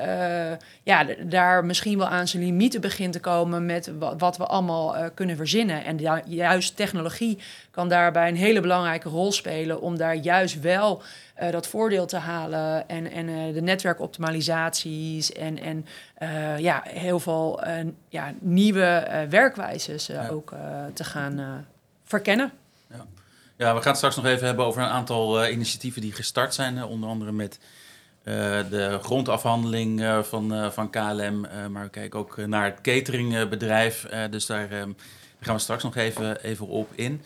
ja, 0.83 1.05
daar 1.27 1.65
misschien 1.65 1.97
wel 1.97 2.07
aan 2.07 2.27
zijn 2.27 2.43
limieten 2.43 2.81
begint 2.81 3.13
te 3.13 3.19
komen 3.19 3.65
met 3.65 3.91
wat 4.17 4.37
we 4.37 4.45
allemaal 4.45 5.11
kunnen 5.13 5.35
verzinnen. 5.35 5.85
En 5.85 6.23
juist 6.25 6.75
technologie 6.75 7.37
kan 7.71 7.89
daarbij 7.89 8.27
een 8.27 8.35
hele 8.35 8.61
belangrijke 8.61 9.09
rol 9.09 9.31
spelen 9.31 9.81
om 9.81 9.97
daar 9.97 10.15
juist 10.15 10.59
wel 10.59 11.01
uh, 11.41 11.51
dat 11.51 11.67
voordeel 11.67 12.05
te 12.05 12.17
halen. 12.17 12.89
En, 12.89 13.11
en 13.11 13.27
uh, 13.27 13.53
de 13.53 13.61
netwerkoptimalisaties 13.61 15.31
en, 15.31 15.59
en 15.59 15.85
uh, 16.23 16.59
ja, 16.59 16.81
heel 16.85 17.19
veel 17.19 17.63
ja, 18.09 18.33
nieuwe 18.39 19.25
werkwijzes 19.29 20.05
ja. 20.05 20.27
ook 20.27 20.53
te 20.93 21.03
gaan 21.03 21.65
verkennen. 22.03 22.51
Ja. 22.89 23.05
ja, 23.55 23.73
we 23.73 23.81
gaan 23.81 23.89
het 23.89 23.97
straks 23.97 24.15
nog 24.15 24.25
even 24.25 24.45
hebben 24.45 24.65
over 24.65 24.81
een 24.81 24.87
aantal 24.87 25.47
initiatieven 25.47 26.01
die 26.01 26.13
gestart 26.13 26.53
zijn. 26.53 26.83
onder 26.83 27.09
andere 27.09 27.31
met 27.31 27.59
de 28.23 28.99
grondafhandeling 29.01 30.03
van, 30.21 30.71
van 30.71 30.89
KLM. 30.89 31.47
maar 31.71 31.83
we 31.83 31.89
kijken 31.89 32.19
ook 32.19 32.37
naar 32.37 32.65
het 32.65 32.81
cateringbedrijf. 32.81 34.07
dus 34.29 34.45
daar, 34.45 34.69
daar 34.69 34.87
gaan 35.39 35.55
we 35.55 35.61
straks 35.61 35.83
nog 35.83 35.95
even, 35.95 36.43
even 36.43 36.67
op 36.67 36.89
in. 36.95 37.21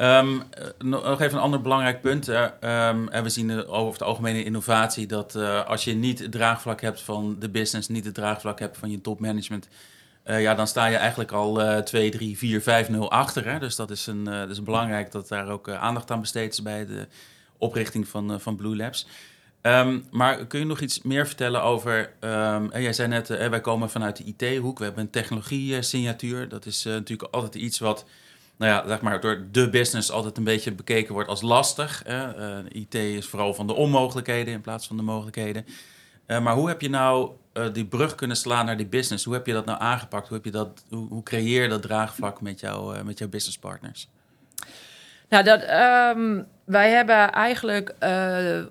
Um, 0.00 0.42
nog 0.78 1.20
even 1.20 1.36
een 1.36 1.42
ander 1.42 1.60
belangrijk 1.60 2.00
punt. 2.00 2.28
Um, 2.28 3.08
en 3.08 3.22
we 3.22 3.28
zien 3.28 3.66
over 3.66 3.92
het 3.92 4.02
algemene 4.02 4.44
innovatie 4.44 5.06
dat 5.06 5.34
uh, 5.36 5.66
als 5.66 5.84
je 5.84 5.94
niet 5.94 6.18
het 6.18 6.32
draagvlak 6.32 6.80
hebt 6.80 7.00
van 7.00 7.36
de 7.38 7.48
business, 7.48 7.88
niet 7.88 8.04
het 8.04 8.14
draagvlak 8.14 8.58
hebt 8.58 8.76
van 8.76 8.90
je 8.90 9.00
topmanagement, 9.00 9.68
uh, 10.24 10.42
ja, 10.42 10.54
dan 10.54 10.66
sta 10.66 10.86
je 10.86 10.96
eigenlijk 10.96 11.32
al 11.32 11.82
2, 11.84 12.10
3, 12.10 12.38
4, 12.38 12.62
5, 12.62 12.88
0 12.88 13.10
achter. 13.10 13.44
Hè? 13.44 13.58
Dus 13.58 13.76
dat 13.76 13.90
is, 13.90 14.06
een, 14.06 14.24
dat 14.24 14.50
is 14.50 14.62
belangrijk 14.62 15.12
dat 15.12 15.28
daar 15.28 15.48
ook 15.48 15.70
aandacht 15.70 16.10
aan 16.10 16.20
besteed 16.20 16.52
is 16.52 16.62
bij 16.62 16.86
de 16.86 17.06
oprichting 17.56 18.08
van, 18.08 18.40
van 18.40 18.56
Blue 18.56 18.76
Labs. 18.76 19.06
Um, 19.62 20.04
maar 20.10 20.46
kun 20.46 20.58
je 20.58 20.66
nog 20.66 20.80
iets 20.80 21.02
meer 21.02 21.26
vertellen 21.26 21.62
over. 21.62 22.12
jij 22.72 22.92
zei 22.92 23.08
net, 23.08 23.28
wij 23.28 23.60
komen 23.60 23.90
vanuit 23.90 24.16
de 24.16 24.24
IT-hoek, 24.24 24.78
we 24.78 24.84
hebben 24.84 25.02
een 25.02 25.10
technologie-signatuur. 25.10 26.48
Dat 26.48 26.66
is 26.66 26.84
natuurlijk 26.84 27.34
altijd 27.34 27.54
iets 27.54 27.78
wat 27.78 28.04
nou 28.58 28.72
ja, 28.72 28.88
zeg 28.88 29.00
maar, 29.00 29.20
door 29.20 29.46
de 29.50 29.70
business 29.70 30.10
altijd 30.10 30.36
een 30.36 30.44
beetje 30.44 30.72
bekeken 30.72 31.14
wordt 31.14 31.28
als 31.28 31.42
lastig. 31.42 32.02
Uh, 32.08 32.58
IT 32.68 32.94
is 32.94 33.26
vooral 33.26 33.54
van 33.54 33.66
de 33.66 33.74
onmogelijkheden 33.74 34.54
in 34.54 34.60
plaats 34.60 34.86
van 34.86 34.96
de 34.96 35.02
mogelijkheden. 35.02 35.66
Uh, 36.26 36.40
maar 36.40 36.54
hoe 36.54 36.68
heb 36.68 36.80
je 36.80 36.90
nou 36.90 37.30
uh, 37.54 37.64
die 37.72 37.86
brug 37.86 38.14
kunnen 38.14 38.36
slaan 38.36 38.66
naar 38.66 38.76
die 38.76 38.86
business? 38.86 39.24
Hoe 39.24 39.34
heb 39.34 39.46
je 39.46 39.52
dat 39.52 39.64
nou 39.64 39.80
aangepakt? 39.80 40.28
Hoe, 40.28 40.36
heb 40.36 40.44
je 40.44 40.50
dat, 40.50 40.84
hoe, 40.90 41.22
creëer 41.22 41.62
je 41.62 41.68
dat 41.68 41.82
draagvlak 41.82 42.40
met, 42.40 42.60
jou, 42.60 43.04
met 43.04 43.18
jouw 43.18 43.28
businesspartners? 43.28 44.08
Nou, 45.28 45.44
dat, 45.44 45.62
um, 45.62 46.46
wij 46.64 46.90
hebben 46.90 47.32
eigenlijk 47.32 47.94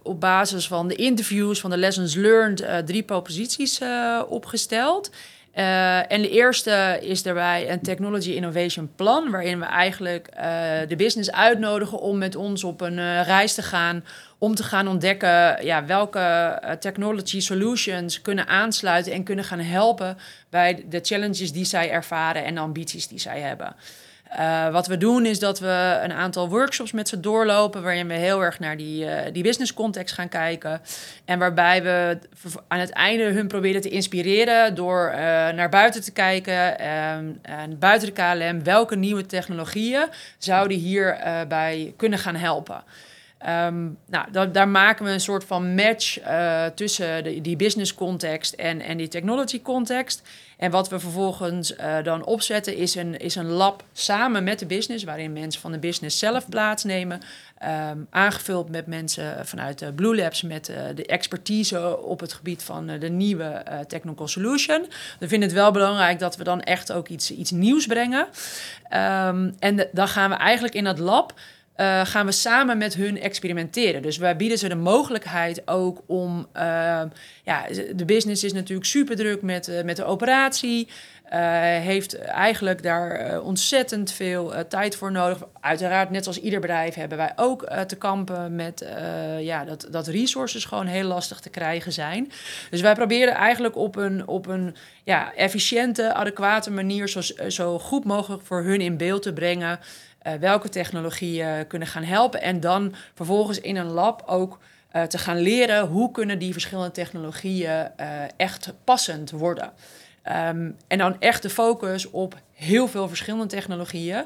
op 0.04 0.20
basis 0.20 0.68
van 0.68 0.88
de 0.88 0.96
interviews, 0.96 1.60
van 1.60 1.70
de 1.70 1.78
lessons 1.78 2.16
learned, 2.16 2.88
drie 2.88 3.04
proposities 3.04 3.80
opgesteld. 4.28 5.12
Uh, 5.58 6.12
en 6.12 6.22
de 6.22 6.30
eerste 6.30 7.00
is 7.02 7.24
daarbij 7.24 7.72
een 7.72 7.82
Technology 7.82 8.32
Innovation 8.32 8.92
Plan, 8.96 9.32
waarin 9.32 9.60
we 9.60 9.66
eigenlijk 9.66 10.30
uh, 10.38 10.44
de 10.88 10.96
business 10.96 11.32
uitnodigen 11.32 12.00
om 12.00 12.18
met 12.18 12.36
ons 12.36 12.64
op 12.64 12.82
een 12.82 12.98
uh, 12.98 13.26
reis 13.26 13.54
te 13.54 13.62
gaan, 13.62 14.06
om 14.38 14.56
te 14.56 14.64
gaan 14.64 14.88
ontdekken 14.88 15.66
ja, 15.66 15.86
welke 15.86 16.60
technology 16.80 17.40
solutions 17.40 18.22
kunnen 18.22 18.48
aansluiten 18.48 19.12
en 19.12 19.24
kunnen 19.24 19.46
gaan 19.46 19.60
helpen 19.60 20.18
bij 20.50 20.86
de 20.90 21.00
challenges 21.02 21.52
die 21.52 21.66
zij 21.66 21.92
ervaren 21.92 22.46
en 22.46 22.56
de 22.56 22.62
ambities 22.62 23.08
die 23.08 23.20
zij 23.20 23.40
hebben. 23.40 23.76
Uh, 24.36 24.72
wat 24.72 24.88
we 24.88 24.98
doen 24.98 25.26
is 25.26 25.40
dat 25.40 25.60
we 25.60 26.00
een 26.04 26.14
aantal 26.14 26.50
workshops 26.50 26.92
met 26.92 27.10
ze 27.10 27.20
doorlopen, 27.20 27.84
waarin 27.84 28.08
we 28.08 28.14
heel 28.14 28.44
erg 28.44 28.60
naar 28.60 28.78
die, 28.78 29.06
uh, 29.06 29.20
die 29.32 29.44
business 29.44 29.74
context 29.74 30.16
gaan 30.16 30.30
kijken. 30.30 30.82
En 31.26 31.40
waarbij 31.40 31.84
we 31.84 32.20
aan 32.68 32.80
het 32.80 32.90
einde 32.90 33.24
hun 33.24 33.48
proberen 33.48 33.82
te 33.82 33.90
inspireren 33.90 34.76
door 34.76 35.10
uh, 35.12 35.18
naar 35.50 35.70
buiten 35.70 36.02
te 36.02 36.12
kijken, 36.12 36.80
en 36.80 37.80
buiten 37.80 38.14
de 38.14 38.22
KLM, 38.22 38.64
welke 38.64 38.96
nieuwe 38.96 39.26
technologieën 39.26 40.08
zouden 40.38 40.78
hierbij 40.78 41.94
kunnen 41.98 42.20
gaan 42.20 42.36
helpen. 42.36 42.84
Um, 43.66 43.98
nou, 44.06 44.52
daar 44.52 44.68
maken 44.68 45.06
we 45.06 45.12
een 45.12 45.20
soort 45.20 45.44
van 45.44 45.76
match 45.76 46.18
tussen 46.76 47.44
die 47.44 47.56
business 47.56 47.94
context 47.94 48.54
en, 48.54 48.82
en 48.82 48.98
die 48.98 49.08
technology 49.08 49.62
context. 49.62 50.22
En 50.58 50.72
wat 50.72 50.90
we 50.90 51.00
vervolgens 51.00 51.76
uh, 51.76 52.04
dan 52.04 52.26
opzetten 52.26 52.76
is 52.76 52.96
een, 52.96 53.18
is 53.18 53.36
een 53.36 53.50
lab 53.50 53.84
samen 53.94 54.44
met 54.44 54.60
de 54.60 54.66
business, 54.66 55.04
waarin 55.04 55.34
mensen 55.34 55.62
van 55.62 55.72
de 55.72 55.80
business 55.80 56.20
zelf 56.20 56.50
plaatsnemen. 56.50 57.22
Um, 57.92 58.08
aangevuld 58.10 58.70
met 58.70 58.88
mensen 58.88 59.46
vanuit 59.46 59.80
de 59.80 59.94
Blue 59.94 60.16
Labs 60.16 60.42
met 60.42 60.66
de 60.96 61.06
expertise 61.06 61.98
op 62.02 62.20
het 62.20 62.34
gebied 62.34 62.64
van 62.64 62.88
de 62.88 63.10
nieuwe 63.10 63.64
technical 63.88 64.28
solution. 64.28 64.86
We 65.20 65.28
vinden 65.28 65.50
het 65.50 65.58
wel 65.58 65.72
belangrijk 65.72 66.20
dat 66.20 66.36
we 66.36 66.44
dan 66.44 66.62
echt 66.62 66.92
ook 66.92 67.08
iets, 67.08 67.32
iets 67.32 67.52
nieuws 67.52 67.86
brengen. 67.86 68.28
Um, 68.94 69.56
en 69.60 69.88
dan 69.92 70.08
gaan 70.08 70.30
we 70.30 70.36
eigenlijk 70.36 70.76
in 70.76 70.84
dat 70.84 71.00
lab 71.00 71.34
uh, 71.78 72.06
gaan 72.06 72.26
we 72.26 72.32
samen 72.32 72.78
met 72.78 72.94
hun 72.94 73.22
experimenteren. 73.22 74.02
Dus 74.02 74.18
wij 74.18 74.36
bieden 74.36 74.58
ze 74.58 74.68
de 74.68 74.76
mogelijkheid 74.76 75.68
ook 75.68 76.02
om. 76.06 76.48
Uh, 76.56 76.62
ja, 77.44 77.66
de 77.96 78.06
business 78.06 78.44
is 78.44 78.54
natuurlijk 78.54 78.88
super 78.88 79.16
druk 79.16 79.42
met, 79.42 79.68
uh, 79.68 79.84
met 79.84 79.96
de 79.96 80.04
operatie. 80.04 80.88
heeft 81.82 82.18
eigenlijk 82.18 82.84
daar 82.84 83.42
ontzettend 83.42 84.12
veel 84.12 84.54
tijd 84.70 84.96
voor 84.96 85.12
nodig. 85.12 85.38
Uiteraard, 85.60 86.10
net 86.10 86.28
als 86.28 86.40
ieder 86.40 86.60
bedrijf, 86.60 86.96
hebben 86.96 87.18
wij 87.18 87.32
ook 87.36 87.70
te 87.88 87.96
kampen 87.96 88.56
met 88.56 88.86
ja, 89.40 89.66
dat, 89.66 89.88
dat 89.92 90.08
resources 90.08 90.66
gewoon 90.66 90.86
heel 90.86 91.08
lastig 91.08 91.40
te 91.40 91.50
krijgen 91.50 91.92
zijn. 91.92 92.32
Dus 92.70 92.82
wij 92.82 92.94
proberen 92.96 93.34
eigenlijk 93.34 93.76
op 93.76 93.96
een, 93.96 94.28
op 94.28 94.48
een 94.48 94.76
ja, 95.04 95.34
efficiënte, 95.34 96.14
adequate 96.14 96.72
manier 96.72 97.08
zo, 97.10 97.22
zo 97.48 97.80
goed 97.80 98.06
mogelijk 98.06 98.46
voor 98.46 98.64
hun 98.64 98.82
in 98.82 98.98
beeld 98.98 99.22
te 99.22 99.34
brengen. 99.34 99.80
Uh, 100.28 100.34
welke 100.34 100.70
technologieën 100.70 101.68
kunnen 101.68 101.88
gaan 101.88 102.04
helpen. 102.04 102.42
En 102.42 102.60
dan 102.60 102.96
vervolgens 103.14 103.62
in 103.62 103.76
een 103.76 103.92
lab 103.92 104.24
ook 104.26 104.60
uh, 104.96 105.04
te 105.04 105.18
gaan 105.18 105.38
leren 105.38 105.88
hoe 105.88 106.12
kunnen 106.12 106.40
die 106.40 106.52
verschillende 106.52 106.92
technologieën 106.92 107.90
echt 108.38 108.74
passend 108.84 109.32
worden. 109.32 109.72
Um, 110.24 110.78
en 110.88 110.98
dan 110.98 111.20
echt 111.20 111.42
de 111.42 111.50
focus 111.50 112.10
op 112.10 112.36
heel 112.54 112.88
veel 112.88 113.08
verschillende 113.08 113.46
technologieën. 113.46 114.26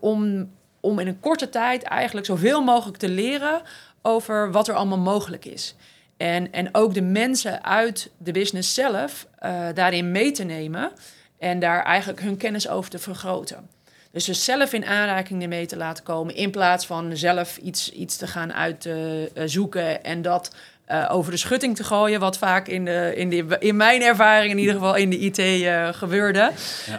om, 0.00 0.50
om 0.80 0.98
in 0.98 1.06
een 1.06 1.20
korte 1.20 1.48
tijd 1.48 1.82
eigenlijk 1.82 2.26
zoveel 2.26 2.62
mogelijk 2.62 2.98
te 2.98 3.08
leren 3.08 3.62
over 4.02 4.52
wat 4.52 4.68
er 4.68 4.74
allemaal 4.74 4.98
mogelijk 4.98 5.44
is. 5.44 5.74
En, 6.16 6.52
en 6.52 6.68
ook 6.74 6.94
de 6.94 7.02
mensen 7.02 7.64
uit 7.64 8.10
de 8.18 8.32
business 8.32 8.74
zelf 8.74 9.26
daarin 9.74 10.10
mee 10.10 10.30
te 10.30 10.44
nemen 10.44 10.92
en 11.38 11.58
daar 11.58 11.82
eigenlijk 11.82 12.20
hun 12.20 12.36
kennis 12.36 12.68
over 12.68 12.90
te 12.90 12.98
vergroten. 12.98 13.75
Dus 14.16 14.24
ze 14.24 14.34
zelf 14.34 14.72
in 14.72 14.84
aanraking 14.84 15.42
ermee 15.42 15.66
te 15.66 15.76
laten 15.76 16.04
komen, 16.04 16.34
in 16.34 16.50
plaats 16.50 16.86
van 16.86 17.16
zelf 17.16 17.56
iets, 17.56 17.92
iets 17.92 18.16
te 18.16 18.26
gaan 18.26 18.52
uitzoeken 18.52 19.82
uh, 19.82 19.96
en 20.02 20.22
dat 20.22 20.54
uh, 20.88 21.08
over 21.12 21.30
de 21.30 21.36
schutting 21.36 21.76
te 21.76 21.84
gooien, 21.84 22.20
wat 22.20 22.38
vaak 22.38 22.68
in, 22.68 22.84
de, 22.84 23.12
in, 23.16 23.30
de, 23.30 23.56
in 23.58 23.76
mijn 23.76 24.02
ervaring 24.02 24.52
in 24.52 24.58
ieder 24.58 24.74
geval 24.74 24.94
in 24.94 25.10
de 25.10 25.18
IT 25.18 25.38
uh, 25.38 25.88
gebeurde. 25.92 26.52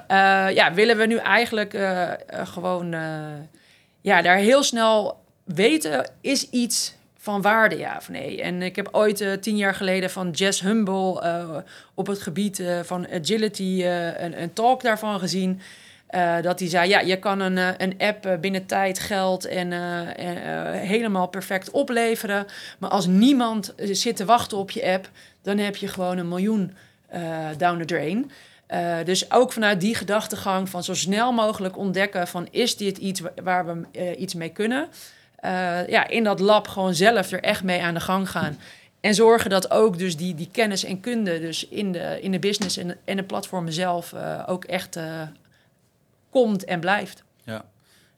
Ja. 0.07 0.47
ja. 0.47 0.73
willen 0.73 0.97
we 0.97 1.05
nu 1.05 1.15
eigenlijk 1.15 1.77
gewoon 2.29 2.95
ja, 4.01 4.21
daar 4.21 4.37
heel 4.37 4.63
snel 4.63 5.23
weten, 5.43 6.09
is 6.21 6.49
iets 6.49 6.95
van 7.17 7.41
waarde, 7.41 7.77
ja 7.77 7.95
of 7.97 8.09
nee. 8.09 8.41
En 8.41 8.61
ik 8.61 8.75
heb 8.75 8.89
ooit 8.91 9.41
tien 9.41 9.57
jaar 9.57 9.75
geleden 9.75 10.09
van 10.09 10.29
Jess 10.29 10.61
Humble 10.61 11.63
op 11.93 12.07
het 12.07 12.21
gebied 12.21 12.63
van 12.83 13.07
agility 13.11 13.83
een, 13.83 14.41
een 14.41 14.53
talk 14.53 14.81
daarvan 14.81 15.19
gezien. 15.19 15.61
Uh, 16.11 16.41
dat 16.41 16.59
hij 16.59 16.69
zei, 16.69 16.89
ja, 16.89 16.99
je 16.99 17.19
kan 17.19 17.39
een, 17.39 17.57
uh, 17.57 17.69
een 17.77 17.95
app 17.97 18.25
uh, 18.25 18.35
binnen 18.35 18.65
tijd, 18.65 18.99
geld 18.99 19.45
en 19.45 19.71
helemaal 20.71 21.27
perfect 21.27 21.71
opleveren. 21.71 22.45
Maar 22.77 22.89
als 22.89 23.05
niemand 23.05 23.73
zit 23.77 24.15
te 24.15 24.25
wachten 24.25 24.57
op 24.57 24.71
je 24.71 24.85
app, 24.85 25.09
dan 25.41 25.57
heb 25.57 25.75
je 25.75 25.87
gewoon 25.87 26.17
een 26.17 26.27
miljoen 26.27 26.73
down 27.57 27.79
the 27.79 27.85
drain. 27.85 28.31
dus 29.05 29.31
ook 29.31 29.53
vanuit 29.53 29.81
die 29.81 29.95
gedachtegang 29.95 30.69
van 30.69 30.83
zo 30.83 30.93
snel 30.93 31.31
mogelijk 31.31 31.77
ontdekken 31.77 32.27
van 32.27 32.47
is 32.51 32.77
dit 32.77 32.97
iets 32.97 33.21
waar 33.43 33.65
we 33.65 34.15
iets 34.17 34.33
mee 34.33 34.49
kunnen. 34.49 34.87
ja, 35.87 36.07
in 36.07 36.23
dat 36.23 36.39
lab 36.39 36.67
gewoon 36.67 36.95
zelf 36.95 37.31
er 37.31 37.43
echt 37.43 37.63
mee 37.63 37.81
aan 37.81 37.93
de 37.93 37.99
gang 37.99 38.29
gaan. 38.29 38.57
En 39.01 39.13
zorgen 39.13 39.49
dat 39.49 39.71
ook 39.71 39.97
dus 39.97 40.17
die, 40.17 40.35
die 40.35 40.49
kennis 40.51 40.83
en 40.83 40.99
kunde 40.99 41.39
dus 41.39 41.67
in 41.67 41.91
de, 41.91 42.17
in 42.21 42.31
de 42.31 42.39
business 42.39 42.77
en, 42.77 42.97
en 43.05 43.17
de 43.17 43.23
platformen 43.23 43.73
zelf 43.73 44.13
ook 44.45 44.65
echt 44.65 44.97
komt 46.29 46.65
en 46.65 46.79
blijft. 46.79 47.23
Ja. 47.43 47.65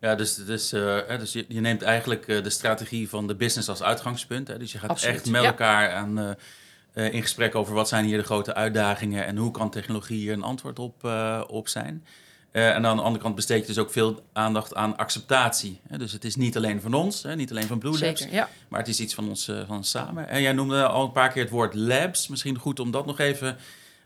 Ja, 0.01 0.15
dus, 0.15 0.35
dus, 0.35 0.73
uh, 0.73 0.97
dus 1.19 1.33
je, 1.33 1.45
je, 1.47 1.59
neemt 1.59 1.81
eigenlijk 1.81 2.27
uh, 2.27 2.43
de 2.43 2.49
strategie 2.49 3.09
van 3.09 3.27
de 3.27 3.35
business 3.35 3.69
als 3.69 3.83
uitgangspunt. 3.83 4.47
Hè? 4.47 4.57
Dus 4.57 4.71
je 4.71 4.77
gaat 4.77 4.89
Absoluut, 4.89 5.15
echt 5.15 5.29
met 5.29 5.41
ja. 5.41 5.47
elkaar 5.47 5.91
aan, 5.91 6.19
uh, 6.19 7.13
in 7.13 7.21
gesprek 7.21 7.55
over 7.55 7.73
wat 7.73 7.87
zijn 7.87 8.05
hier 8.05 8.17
de 8.17 8.23
grote 8.23 8.53
uitdagingen 8.53 9.25
en 9.25 9.37
hoe 9.37 9.51
kan 9.51 9.69
technologie 9.69 10.17
hier 10.17 10.33
een 10.33 10.43
antwoord 10.43 10.79
op, 10.79 11.03
op 11.47 11.67
zijn. 11.67 12.05
en 12.51 12.85
aan 12.85 12.95
de 12.95 13.01
andere 13.01 13.23
kant 13.23 13.35
besteed 13.35 13.61
je 13.61 13.67
dus 13.67 13.77
ook 13.77 13.91
veel 13.91 14.23
aandacht 14.33 14.75
aan 14.75 14.97
acceptatie. 14.97 15.79
Hè? 15.87 15.97
Dus 15.97 16.11
het 16.11 16.23
is 16.25 16.35
niet 16.35 16.57
alleen 16.57 16.81
van 16.81 16.93
ons, 16.93 17.23
hè? 17.23 17.35
niet 17.35 17.51
alleen 17.51 17.67
van 17.67 17.79
Blue 17.79 17.91
Labs, 17.91 18.19
Zeker, 18.19 18.33
ja. 18.33 18.49
maar 18.67 18.79
het 18.79 18.89
is 18.89 18.99
iets 18.99 19.13
van 19.13 19.29
ons, 19.29 19.45
van 19.45 19.77
ons 19.77 19.89
samen. 19.89 20.27
En 20.27 20.41
jij 20.41 20.53
noemde 20.53 20.87
al 20.87 21.03
een 21.03 21.11
paar 21.11 21.31
keer 21.31 21.43
het 21.43 21.51
woord 21.51 21.73
labs. 21.73 22.27
Misschien 22.27 22.57
goed 22.57 22.79
om 22.79 22.91
dat 22.91 23.05
nog 23.05 23.19
even 23.19 23.57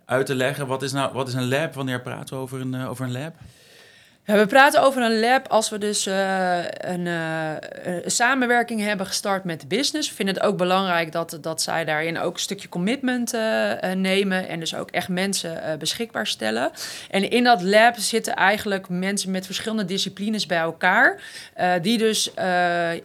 uit 0.05 0.25
te 0.25 0.35
leggen. 0.35 0.67
Wat 0.67 0.81
is, 0.81 0.91
nou, 0.91 1.13
wat 1.13 1.27
is 1.27 1.33
een 1.33 1.47
lab? 1.47 1.73
Wanneer 1.73 2.01
praten 2.01 2.35
we 2.35 2.41
over 2.41 2.61
een, 2.61 2.85
over 2.85 3.05
een 3.05 3.11
lab? 3.11 3.35
Ja, 4.25 4.37
we 4.37 4.45
praten 4.45 4.81
over 4.81 5.01
een 5.01 5.19
lab 5.19 5.47
als 5.47 5.69
we 5.69 5.77
dus 5.77 6.05
een, 6.05 7.05
uh, 7.05 7.51
een, 7.83 8.11
samenwerking 8.11 8.81
hebben 8.81 9.05
gestart 9.05 9.43
met 9.43 9.61
de 9.61 9.67
business. 9.67 10.09
We 10.09 10.15
vinden 10.15 10.35
het 10.35 10.43
ook 10.43 10.57
belangrijk 10.57 11.11
dat, 11.11 11.37
dat 11.41 11.61
zij 11.61 11.85
daarin 11.85 12.19
ook 12.19 12.33
een 12.33 12.39
stukje 12.39 12.69
commitment 12.69 13.33
uh, 13.33 13.73
nemen 13.93 14.47
en 14.47 14.59
dus 14.59 14.75
ook 14.75 14.91
echt 14.91 15.07
mensen 15.07 15.79
beschikbaar 15.79 16.27
stellen. 16.27 16.71
En 17.09 17.29
in 17.29 17.43
dat 17.43 17.61
lab 17.61 17.95
zitten 17.97 18.35
eigenlijk 18.35 18.89
mensen 18.89 19.31
met 19.31 19.45
verschillende 19.45 19.85
disciplines 19.85 20.45
bij 20.45 20.57
elkaar, 20.57 21.21
die 21.81 21.97
dus 21.97 22.31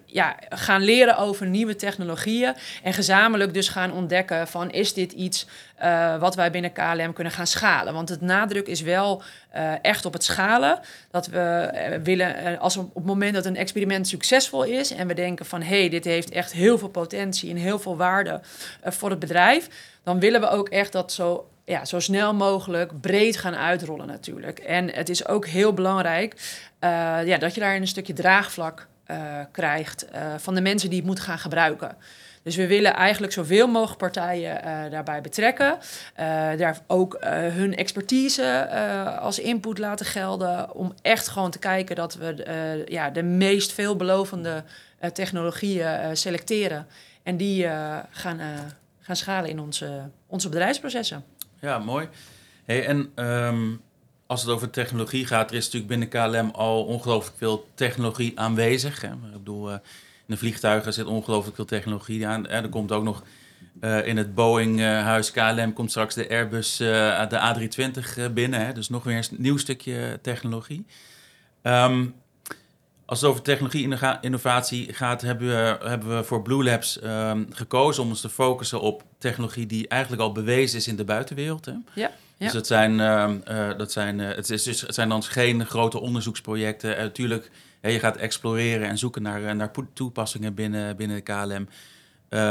ja, 0.07 0.37
gaan 0.49 0.83
leren 0.83 1.19
over 1.19 1.47
nieuwe 1.47 1.77
technologieën 1.77 2.55
en 2.83 2.93
gezamenlijk 2.93 3.55
dus 3.55 3.69
gaan 3.69 3.93
ontdekken 3.93 4.49
van 4.49 4.71
is 4.71 4.95
dit 4.95 5.13
iets 5.13 5.47
uh, 5.83 6.19
wat 6.19 6.35
wij 6.35 6.51
binnen 6.51 6.73
KLM 6.73 7.13
kunnen 7.13 7.33
gaan 7.33 7.47
schalen. 7.47 7.95
Want 7.95 8.09
het 8.09 8.21
nadruk 8.21 8.67
is 8.67 8.81
wel 8.81 9.23
uh, 9.57 9.73
echt 9.85 10.05
op 10.05 10.13
het 10.13 10.25
schalen. 10.25 10.81
Dat 11.11 11.27
we 11.27 11.71
uh, 11.73 12.05
willen, 12.05 12.59
als 12.59 12.77
op 12.77 12.95
het 12.95 13.05
moment 13.05 13.35
dat 13.35 13.47
een 13.47 13.57
experiment 13.57 14.09
succesvol 14.09 14.63
is 14.63 14.91
en 14.91 15.07
we 15.07 15.15
denken 15.15 15.47
van 15.47 15.63
hé, 15.63 15.81
hey, 15.81 15.89
dit 15.89 16.05
heeft 16.05 16.31
echt 16.31 16.53
heel 16.53 16.79
veel 16.79 16.89
potentie 16.89 17.51
en 17.51 17.57
heel 17.57 17.79
veel 17.79 17.97
waarde 17.97 18.41
voor 18.85 19.11
het 19.11 19.19
bedrijf, 19.19 19.69
dan 20.03 20.21
willen 20.21 20.41
we 20.41 20.49
ook 20.49 20.69
echt 20.69 20.93
dat 20.93 21.13
zo 21.13 21.49
ja, 21.65 21.85
zo 21.85 22.01
snel 22.01 22.35
mogelijk 22.35 23.01
breed 23.01 23.37
gaan 23.37 23.55
uitrollen 23.55 24.07
natuurlijk. 24.07 24.59
En 24.59 24.95
het 24.95 25.09
is 25.09 25.27
ook 25.27 25.47
heel 25.47 25.73
belangrijk 25.73 26.61
ja, 27.25 27.39
dat 27.39 27.55
je 27.55 27.61
daar 27.61 27.77
een 27.77 27.89
stukje 27.89 28.13
draagvlak 28.13 28.87
krijgt 29.53 30.07
van 30.37 30.55
de 30.55 30.61
mensen 30.61 30.89
die 30.89 30.99
het 30.99 31.07
moeten 31.07 31.25
gaan 31.25 31.39
gebruiken. 31.39 31.97
Dus 32.43 32.57
we 32.57 32.67
willen 32.67 32.95
eigenlijk 32.95 33.33
zoveel 33.33 33.67
mogelijk 33.67 33.99
partijen 33.99 34.57
uh, 34.57 34.91
daarbij 34.91 35.21
betrekken. 35.21 35.73
Uh, 35.73 35.79
daar 36.57 36.79
ook 36.87 37.15
uh, 37.15 37.31
hun 37.31 37.77
expertise 37.77 38.69
als 39.21 39.39
input 39.39 39.79
laten 39.79 40.07
gelden. 40.07 40.75
Om 40.75 40.95
echt 41.03 41.29
gewoon 41.29 41.51
te 41.51 41.59
kijken 41.59 41.97
dat 41.97 42.15
we 42.15 42.85
ja, 42.89 43.11
de 43.11 43.23
meest 43.23 43.73
veelbelovende 43.73 44.65
technologieën 45.13 46.17
selecteren. 46.17 46.87
En 47.23 47.37
die 47.37 47.67
gaan, 48.11 48.41
gaan 49.01 49.17
schalen 49.17 49.51
in 49.51 49.61
onze, 49.61 50.03
onze 50.27 50.49
bedrijfsprocessen. 50.49 51.25
Ja, 51.61 51.79
mooi. 51.79 52.09
Hey, 52.65 52.87
en 52.87 53.25
um, 53.25 53.81
als 54.27 54.43
het 54.43 54.51
over 54.51 54.71
technologie 54.71 55.27
gaat, 55.27 55.51
er 55.51 55.57
is 55.57 55.65
natuurlijk 55.65 55.91
binnen 55.91 56.09
KLM 56.09 56.51
al 56.51 56.85
ongelooflijk 56.85 57.37
veel 57.37 57.69
technologie 57.75 58.41
aanwezig. 58.41 59.01
Hè? 59.01 59.09
Ik 59.09 59.33
bedoel 59.33 59.71
de 60.29 60.37
vliegtuigen 60.37 60.93
zit 60.93 61.07
ongelooflijk 61.07 61.57
veel 61.57 61.65
technologie 61.65 62.27
aan. 62.27 62.47
En 62.47 62.63
er 62.63 62.69
komt 62.69 62.93
ook 62.93 63.05
nog 63.05 63.23
uh, 63.81 64.07
in 64.07 64.17
het 64.17 64.35
Boeing-huis 64.35 65.33
uh, 65.35 65.55
KLM 65.55 65.73
komt 65.73 65.91
straks 65.91 66.15
de 66.15 66.29
Airbus, 66.29 66.81
uh, 66.81 67.29
de 67.29 67.69
A320 68.29 68.33
binnen. 68.33 68.67
Hè? 68.67 68.73
Dus 68.73 68.89
nog 68.89 69.05
weer 69.05 69.17
een 69.17 69.37
nieuw 69.39 69.57
stukje 69.57 70.19
technologie. 70.23 70.87
Um, 71.63 72.15
als 73.05 73.21
het 73.21 73.31
over 73.31 73.43
technologie-innovatie 73.43 74.93
gaat, 74.93 75.21
hebben 75.21 75.49
we, 75.49 75.89
hebben 75.89 76.17
we 76.17 76.25
voor 76.25 76.43
Blue 76.43 76.65
Labs 76.65 77.03
um, 77.03 77.47
gekozen 77.51 78.03
om 78.03 78.09
ons 78.09 78.21
te 78.21 78.29
focussen 78.29 78.81
op 78.81 79.05
technologie 79.19 79.67
die 79.67 79.89
eigenlijk 79.89 80.23
al 80.23 80.33
bewezen 80.33 80.79
is 80.79 80.89
in 80.89 80.97
de 80.97 81.05
buitenwereld. 81.05 81.65
Hè? 81.65 81.73
Ja. 81.95 82.11
Ja. 82.39 82.45
Dus 82.45 82.53
het 82.53 82.67
zijn, 82.67 82.93
uh, 82.93 83.31
uh, 83.49 83.79
dat 83.79 83.93
zijn, 83.93 84.19
het, 84.19 84.51
is 84.51 84.63
dus, 84.63 84.81
het 84.81 84.95
zijn 84.95 85.09
dan 85.09 85.23
geen 85.23 85.67
grote 85.67 86.01
onderzoeksprojecten. 86.01 86.97
Natuurlijk, 86.97 87.51
je 87.81 87.99
gaat 87.99 88.17
exploreren 88.17 88.89
en 88.89 88.99
zoeken 88.99 89.23
naar, 89.23 89.57
naar 89.57 89.71
toepassingen 89.93 90.55
binnen, 90.55 90.97
binnen 90.97 91.17
de 91.17 91.23
KLM. 91.23 91.69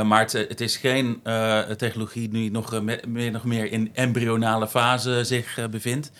maar 0.07 0.19
het, 0.19 0.31
het, 0.31 0.61
is 0.61 0.77
geen 0.77 1.21
technologie 1.77 2.29
die 2.29 2.51
nog, 2.51 2.81
meer, 3.07 3.31
nog 3.31 3.43
meer 3.43 3.71
in 3.71 3.89
embryonale 3.93 4.67
fase 4.67 5.23
zich 5.23 5.69
bevindt. 5.69 6.11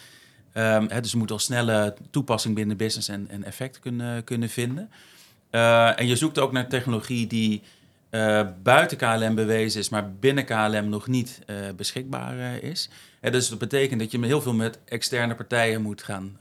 Um, 0.54 0.88
hè, 0.89 1.02
dus 1.02 1.13
moet 1.13 1.32
al 1.32 1.39
snelle 1.39 1.96
toepassing 2.10 2.56
binnen 2.56 2.78
business 2.78 3.08
en, 3.08 3.28
en 3.30 3.43
effect 3.43 3.80
kunnen, 3.80 4.24
kunnen 4.24 4.50
vinden. 4.50 4.89
en 5.96 6.08
je 6.08 6.15
zoekt 6.15 6.39
ook 6.39 6.52
naar 6.52 6.67
technologie 6.67 7.28
die 7.28 7.62
buiten 8.63 8.98
KLM 8.98 9.36
bewezen 9.36 9.80
is, 9.80 9.89
maar 9.89 10.13
binnen 10.13 10.46
KLM 10.46 10.89
nog 10.89 11.08
niet 11.08 11.39
beschikbaar 11.76 12.63
is. 12.63 12.89
dus 13.22 13.50
dat 13.50 13.60
betekent 13.60 14.00
dat 14.00 14.12
je 14.12 14.26
heel 14.26 14.41
veel 14.41 14.54
met 14.54 14.80
externe 14.86 15.36
partijen 15.36 15.82
moet 15.82 16.04
gaan, 16.04 16.38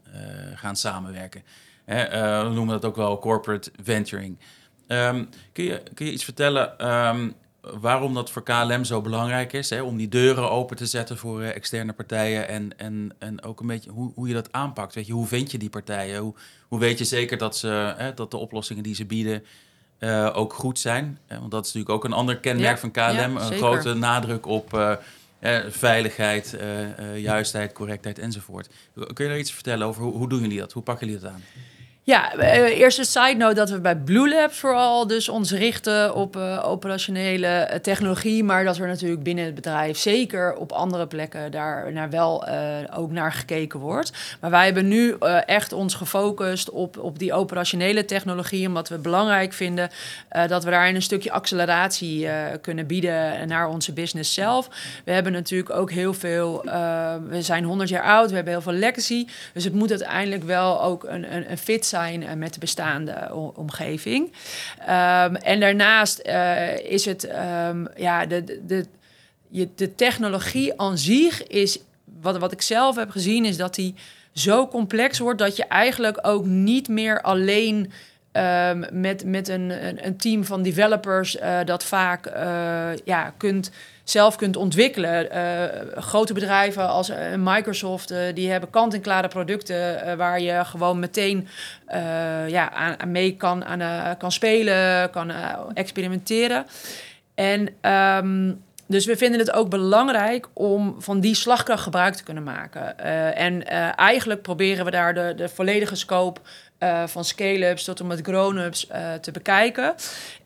gaan 0.54 0.76
samenwerken. 0.76 1.42
We 1.86 2.50
noemen 2.54 2.74
dat 2.74 2.84
ook 2.84 2.96
wel 2.96 3.18
corporate 3.18 3.70
venturing. 3.82 4.38
Um, 4.88 5.28
kun, 5.52 5.64
je, 5.64 5.82
kun 5.94 6.06
je 6.06 6.12
iets 6.12 6.24
vertellen 6.24 6.92
um, 6.92 7.34
waarom 7.60 8.14
dat 8.14 8.30
voor 8.30 8.42
KLM 8.42 8.84
zo 8.84 9.00
belangrijk 9.00 9.52
is? 9.52 9.70
Hè, 9.70 9.82
om 9.82 9.96
die 9.96 10.08
deuren 10.08 10.50
open 10.50 10.76
te 10.76 10.86
zetten 10.86 11.16
voor 11.16 11.42
externe 11.42 11.92
partijen 11.92 12.48
en, 12.48 12.78
en, 12.78 13.12
en 13.18 13.42
ook 13.42 13.60
een 13.60 13.66
beetje 13.66 13.90
hoe, 13.90 14.12
hoe 14.14 14.28
je 14.28 14.34
dat 14.34 14.52
aanpakt. 14.52 14.94
Weet 14.94 15.06
je, 15.06 15.12
hoe 15.12 15.26
vind 15.26 15.50
je 15.50 15.58
die 15.58 15.70
partijen? 15.70 16.20
Hoe, 16.20 16.34
hoe 16.68 16.78
weet 16.78 16.98
je 16.98 17.04
zeker 17.04 17.38
dat, 17.38 17.56
ze, 17.56 17.94
dat 18.14 18.30
de 18.30 18.36
oplossingen 18.36 18.82
die 18.82 18.94
ze 18.94 19.04
bieden 19.04 19.44
uh, 20.00 20.30
ook 20.32 20.52
goed 20.52 20.78
zijn. 20.78 21.18
Want 21.28 21.50
dat 21.50 21.66
is 21.66 21.72
natuurlijk 21.72 21.94
ook 21.94 22.04
een 22.04 22.18
ander 22.18 22.38
kenmerk 22.38 22.74
Ja, 22.74 22.78
van 22.78 22.90
KLM. 22.90 23.02
ja, 23.02 23.24
een 23.24 23.40
zeker. 23.40 23.56
grote 23.56 23.94
nadruk 23.94 24.46
op 24.46 24.74
uh, 24.74 24.92
veiligheid, 25.68 26.58
juistheid, 27.16 27.72
correctheid 27.72 28.18
enzovoort. 28.18 28.68
Kun 28.94 29.24
je 29.24 29.30
daar 29.30 29.38
iets 29.38 29.52
vertellen 29.52 29.86
over 29.86 30.02
hoe, 30.02 30.12
hoe 30.12 30.28
doen 30.28 30.40
jullie 30.40 30.58
dat? 30.58 30.72
Hoe 30.72 30.82
pakken 30.82 31.06
jullie 31.06 31.22
dat 31.22 31.32
aan? 31.32 31.42
Ja, 32.06 32.36
uh, 32.36 32.78
eerst 32.78 32.98
een 32.98 33.04
side 33.04 33.34
note 33.36 33.54
dat 33.54 33.70
we 33.70 33.80
bij 33.80 33.96
Blue 33.96 34.28
Labs 34.28 34.58
vooral 34.58 35.06
dus 35.06 35.28
ons 35.28 35.52
richten 35.52 36.14
op 36.14 36.36
uh, 36.36 36.62
operationele 36.64 37.68
uh, 37.70 37.78
technologie, 37.78 38.44
maar 38.44 38.64
dat 38.64 38.78
er 38.78 38.86
natuurlijk 38.86 39.22
binnen 39.22 39.44
het 39.44 39.54
bedrijf 39.54 39.98
zeker 39.98 40.54
op 40.54 40.72
andere 40.72 41.06
plekken 41.06 41.50
daar 41.50 41.92
naar 41.92 42.10
wel 42.10 42.46
ook 42.94 43.10
naar 43.10 43.32
gekeken 43.32 43.80
wordt. 43.80 44.12
Maar 44.40 44.50
wij 44.50 44.64
hebben 44.64 44.88
nu 44.88 45.16
echt 45.46 45.72
ons 45.72 45.94
gefocust 45.94 46.70
op, 46.70 46.98
op 46.98 47.18
die 47.18 47.32
operationele 47.32 48.04
technologie, 48.04 48.66
omdat 48.66 48.88
we 48.88 48.98
belangrijk 48.98 49.52
vinden 49.52 49.90
dat 50.46 50.64
we 50.64 50.70
daarin 50.70 50.94
een 50.94 51.02
stukje 51.02 51.32
acceleratie 51.32 52.28
kunnen 52.60 52.86
bieden 52.86 53.48
naar 53.48 53.68
onze 53.68 53.92
business 53.92 54.34
zelf. 54.34 54.68
We 55.04 55.12
hebben 55.12 55.32
natuurlijk 55.32 55.70
ook 55.70 55.90
heel 55.90 56.14
veel, 56.14 56.62
we 57.28 57.42
zijn 57.42 57.64
100 57.64 57.88
jaar 57.88 58.02
oud, 58.02 58.28
we 58.28 58.34
hebben 58.34 58.52
heel 58.52 58.62
veel 58.62 58.72
legacy, 58.72 59.26
dus 59.52 59.64
het 59.64 59.74
moet 59.74 59.90
uiteindelijk 59.90 60.44
wel 60.44 60.82
ook 60.82 61.04
een, 61.04 61.34
een, 61.34 61.50
een 61.50 61.58
fit 61.58 61.86
zijn 61.86 61.94
zijn 61.96 62.38
met 62.38 62.54
de 62.54 62.60
bestaande 62.60 63.30
omgeving. 63.54 64.32
Um, 64.80 65.36
en 65.36 65.60
daarnaast 65.60 66.22
uh, 66.26 66.78
is 66.78 67.04
het, 67.04 67.28
um, 67.68 67.88
ja, 67.96 68.26
de, 68.26 68.44
de, 68.44 68.86
de, 69.48 69.68
de 69.74 69.94
technologie 69.94 70.80
aan 70.80 70.98
zich 70.98 71.46
is, 71.46 71.78
wat, 72.20 72.38
wat 72.38 72.52
ik 72.52 72.62
zelf 72.62 72.96
heb 72.96 73.10
gezien, 73.10 73.44
is 73.44 73.56
dat 73.56 73.74
die 73.74 73.94
zo 74.32 74.68
complex 74.68 75.18
wordt 75.18 75.38
dat 75.38 75.56
je 75.56 75.64
eigenlijk 75.64 76.18
ook 76.22 76.44
niet 76.44 76.88
meer 76.88 77.20
alleen 77.20 77.92
um, 78.32 78.84
met, 78.92 79.24
met 79.24 79.48
een, 79.48 79.70
een, 80.06 80.16
team 80.16 80.44
van 80.44 80.62
developers 80.62 81.36
uh, 81.36 81.58
dat 81.64 81.84
vaak 81.84 82.26
ja, 83.04 83.34
kunt 83.36 83.70
zelf 84.08 84.36
kunt 84.36 84.56
ontwikkelen. 84.56 85.28
Uh, 85.34 86.02
grote 86.02 86.32
bedrijven 86.32 86.88
als 86.88 87.10
uh, 87.10 87.16
Microsoft, 87.36 88.12
uh, 88.12 88.18
die 88.34 88.50
hebben 88.50 88.70
kant-en-klare 88.70 89.28
producten 89.28 90.16
waar 90.16 90.40
je 90.40 90.64
gewoon 90.64 90.98
meteen 90.98 91.48
ja, 92.46 92.72
aan, 92.72 93.10
mee 93.10 93.36
kan, 93.36 93.64
aan, 93.64 94.16
kan 94.16 94.32
spelen, 94.32 95.10
kan 95.10 95.30
experimenteren. 95.74 96.66
En 97.34 97.68
um, 97.92 98.64
dus 98.86 99.06
we 99.06 99.16
vinden 99.16 99.40
het 99.40 99.52
ook 99.52 99.68
belangrijk 99.68 100.48
om 100.52 100.96
van 100.98 101.20
die 101.20 101.34
slagkracht 101.34 101.82
gebruik 101.82 102.14
te 102.14 102.22
kunnen 102.22 102.42
maken. 102.42 102.98
en 103.34 103.66
eigenlijk 103.96 104.42
proberen 104.42 104.84
we 104.84 104.90
daar 104.90 105.14
de, 105.14 105.32
de 105.36 105.48
volledige 105.48 105.96
scope 105.96 106.40
van 107.06 107.24
scale-ups 107.24 107.84
tot 107.84 108.00
en 108.00 108.06
met 108.06 108.20
grown-ups 108.22 108.86
te 109.20 109.30
bekijken. 109.30 109.94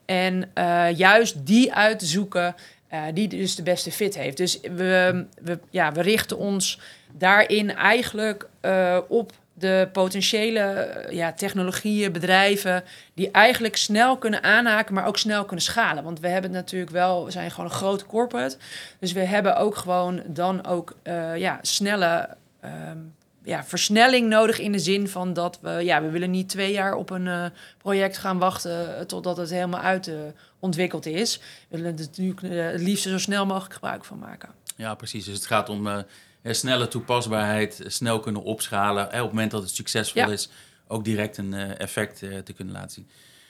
En 0.05 0.51
juist 0.95 1.45
die 1.45 1.73
uit 1.73 1.99
te 1.99 2.05
zoeken 2.05 2.55
uh, 2.93 3.03
die 3.13 3.27
dus 3.27 3.55
de 3.55 3.63
beste 3.63 3.91
fit 3.91 4.15
heeft. 4.15 4.37
Dus 4.37 4.59
we, 4.59 5.25
we, 5.41 5.59
ja, 5.69 5.91
we 5.91 6.01
richten 6.01 6.37
ons 6.37 6.79
daarin 7.11 7.75
eigenlijk 7.75 8.47
uh, 8.61 8.97
op 9.07 9.31
de 9.53 9.89
potentiële 9.91 11.05
ja, 11.09 11.33
technologieën, 11.33 12.11
bedrijven, 12.11 12.83
die 13.13 13.31
eigenlijk 13.31 13.75
snel 13.75 14.17
kunnen 14.17 14.43
aanhaken, 14.43 14.93
maar 14.93 15.05
ook 15.05 15.17
snel 15.17 15.45
kunnen 15.45 15.65
schalen. 15.65 16.03
Want 16.03 16.19
we 16.19 16.27
hebben 16.27 16.51
natuurlijk 16.51 16.91
wel, 16.91 17.25
we 17.25 17.31
zijn 17.31 17.51
gewoon 17.51 17.65
een 17.65 17.75
grote 17.75 18.05
corporate. 18.05 18.57
Dus 18.99 19.11
we 19.11 19.19
hebben 19.19 19.57
ook 19.57 19.75
gewoon 19.75 20.21
dan 20.25 20.65
ook 20.65 20.95
ja, 21.35 21.59
snelle 21.61 22.29
ehm, 22.59 22.97
ja, 23.43 23.63
versnelling 23.63 24.29
nodig 24.29 24.59
in 24.59 24.71
de 24.71 24.79
zin 24.79 25.07
van 25.07 25.33
dat 25.33 25.59
we, 25.61 25.69
ja, 25.69 26.01
we 26.01 26.09
willen 26.09 26.31
niet 26.31 26.49
twee 26.49 26.71
jaar 26.71 26.93
op 26.93 27.09
een 27.09 27.25
uh, 27.25 27.45
project 27.77 28.17
gaan 28.17 28.37
wachten 28.37 28.89
uh, 28.89 28.99
totdat 28.99 29.37
het 29.37 29.49
helemaal 29.49 29.79
uit 29.79 30.07
uh, 30.07 30.15
ontwikkeld 30.59 31.05
is. 31.05 31.37
We 31.69 31.77
willen 31.77 31.97
er 31.97 31.99
natuurlijk 31.99 32.41
het 32.41 32.81
liefst 32.81 33.03
zo 33.03 33.17
snel 33.17 33.45
mogelijk 33.45 33.73
gebruik 33.73 34.05
van 34.05 34.19
maken. 34.19 34.49
Ja, 34.75 34.95
precies. 34.95 35.25
Dus 35.25 35.35
het 35.35 35.45
gaat 35.45 35.69
om 35.69 36.05
snelle 36.43 36.87
toepasbaarheid, 36.87 37.83
snel 37.85 38.19
kunnen 38.19 38.43
opschalen. 38.43 39.05
op 39.05 39.11
het 39.11 39.21
moment 39.21 39.51
dat 39.51 39.61
het 39.61 39.75
succesvol 39.75 40.31
is, 40.31 40.49
ook 40.87 41.05
direct 41.05 41.37
een 41.37 41.53
effect 41.77 42.19
te 42.19 42.53
kunnen 42.55 42.73
laten 42.73 42.91
zien. 42.91 43.09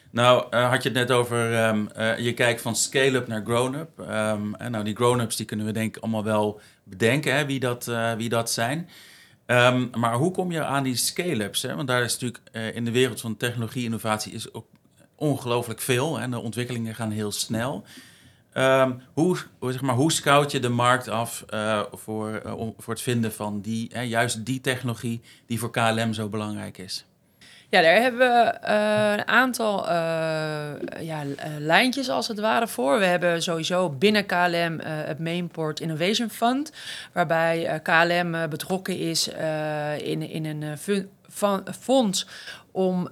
Nou, 0.09 0.55
had 0.55 0.83
je 0.83 0.89
het 0.89 0.97
net 0.97 1.11
over, 1.11 1.67
um, 1.67 1.89
je 2.17 2.33
kijkt 2.33 2.61
van 2.61 2.75
scale-up 2.75 3.27
naar 3.27 3.43
grown-up. 3.45 3.99
Um, 3.99 4.55
nou, 4.69 4.83
die 4.83 4.95
grown-ups 4.95 5.35
die 5.35 5.45
kunnen 5.45 5.65
we 5.65 5.71
denk 5.71 5.95
ik 5.95 6.03
allemaal 6.03 6.23
wel 6.23 6.61
bedenken, 6.83 7.35
hè, 7.35 7.45
wie, 7.45 7.59
dat, 7.59 7.91
wie 8.17 8.29
dat 8.29 8.51
zijn. 8.51 8.89
Um, 9.51 9.89
maar 9.97 10.13
hoe 10.13 10.31
kom 10.31 10.51
je 10.51 10.63
aan 10.63 10.83
die 10.83 10.95
scale-ups? 10.95 11.63
Want 11.63 11.87
daar 11.87 12.03
is 12.03 12.11
natuurlijk 12.11 12.41
uh, 12.51 12.75
in 12.75 12.85
de 12.85 12.91
wereld 12.91 13.21
van 13.21 13.37
technologie-innovatie 13.37 14.33
is 14.33 14.53
ook 14.53 14.65
ongelooflijk 15.15 15.79
veel 15.79 16.19
en 16.19 16.31
de 16.31 16.39
ontwikkelingen 16.39 16.95
gaan 16.95 17.11
heel 17.11 17.31
snel. 17.31 17.83
Um, 18.53 19.01
hoe, 19.13 19.37
zeg 19.59 19.81
maar, 19.81 19.95
hoe 19.95 20.11
scout 20.11 20.51
je 20.51 20.59
de 20.59 20.69
markt 20.69 21.07
af 21.07 21.45
uh, 21.53 21.83
voor, 21.91 22.41
uh, 22.45 22.53
voor 22.77 22.93
het 22.93 23.01
vinden 23.01 23.33
van 23.33 23.61
die, 23.61 23.99
juist 24.07 24.45
die 24.45 24.61
technologie 24.61 25.21
die 25.45 25.59
voor 25.59 25.71
KLM 25.71 26.13
zo 26.13 26.29
belangrijk 26.29 26.77
is? 26.77 27.05
Ja, 27.71 27.81
daar 27.81 28.01
hebben 28.01 28.19
we 28.19 28.53
uh, 28.67 29.11
een 29.11 29.27
aantal 29.27 29.89
uh, 29.89 29.91
ja, 30.99 31.23
lijntjes 31.57 32.09
als 32.09 32.27
het 32.27 32.39
ware 32.39 32.67
voor. 32.67 32.99
We 32.99 33.05
hebben 33.05 33.41
sowieso 33.41 33.89
binnen 33.89 34.25
KLM 34.25 34.79
het 34.83 35.19
Mainport 35.19 35.79
Innovation 35.79 36.29
Fund, 36.29 36.71
waarbij 37.11 37.79
KLM 37.83 38.49
betrokken 38.49 38.97
is 38.97 39.27
in, 39.97 40.21
in 40.21 40.45
een 40.45 40.77
fonds 41.79 42.27
om 42.71 43.07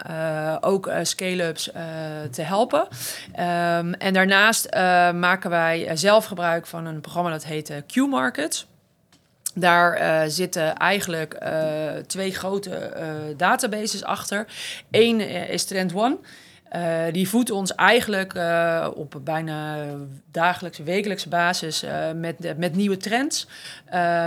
ook 0.61 0.91
scale-ups 1.03 1.69
te 2.31 2.41
helpen. 2.41 2.87
Um, 3.31 3.93
en 3.93 4.13
daarnaast 4.13 4.69
maken 5.15 5.49
wij 5.49 5.89
zelf 5.93 6.25
gebruik 6.25 6.67
van 6.67 6.85
een 6.85 7.01
programma 7.01 7.29
dat 7.29 7.45
heet 7.45 7.83
Q-Markets. 7.87 8.67
Daar 9.59 10.01
uh, 10.01 10.21
zitten 10.27 10.75
eigenlijk 10.75 11.37
uh, 11.43 11.91
twee 12.07 12.31
grote 12.31 12.93
uh, 12.97 13.03
databases 13.37 14.03
achter. 14.03 14.45
Eén 14.91 15.19
is 15.49 15.65
Trend 15.65 15.93
One. 15.93 16.17
die 17.11 17.29
voedt 17.29 17.51
ons 17.51 17.75
eigenlijk 17.75 18.33
op 18.95 19.15
bijna 19.23 19.85
dagelijkse, 20.31 20.83
wekelijkse 20.83 21.29
basis 21.29 21.83
met, 22.15 22.57
met 22.57 22.75
nieuwe 22.75 22.97
trends, 22.97 23.47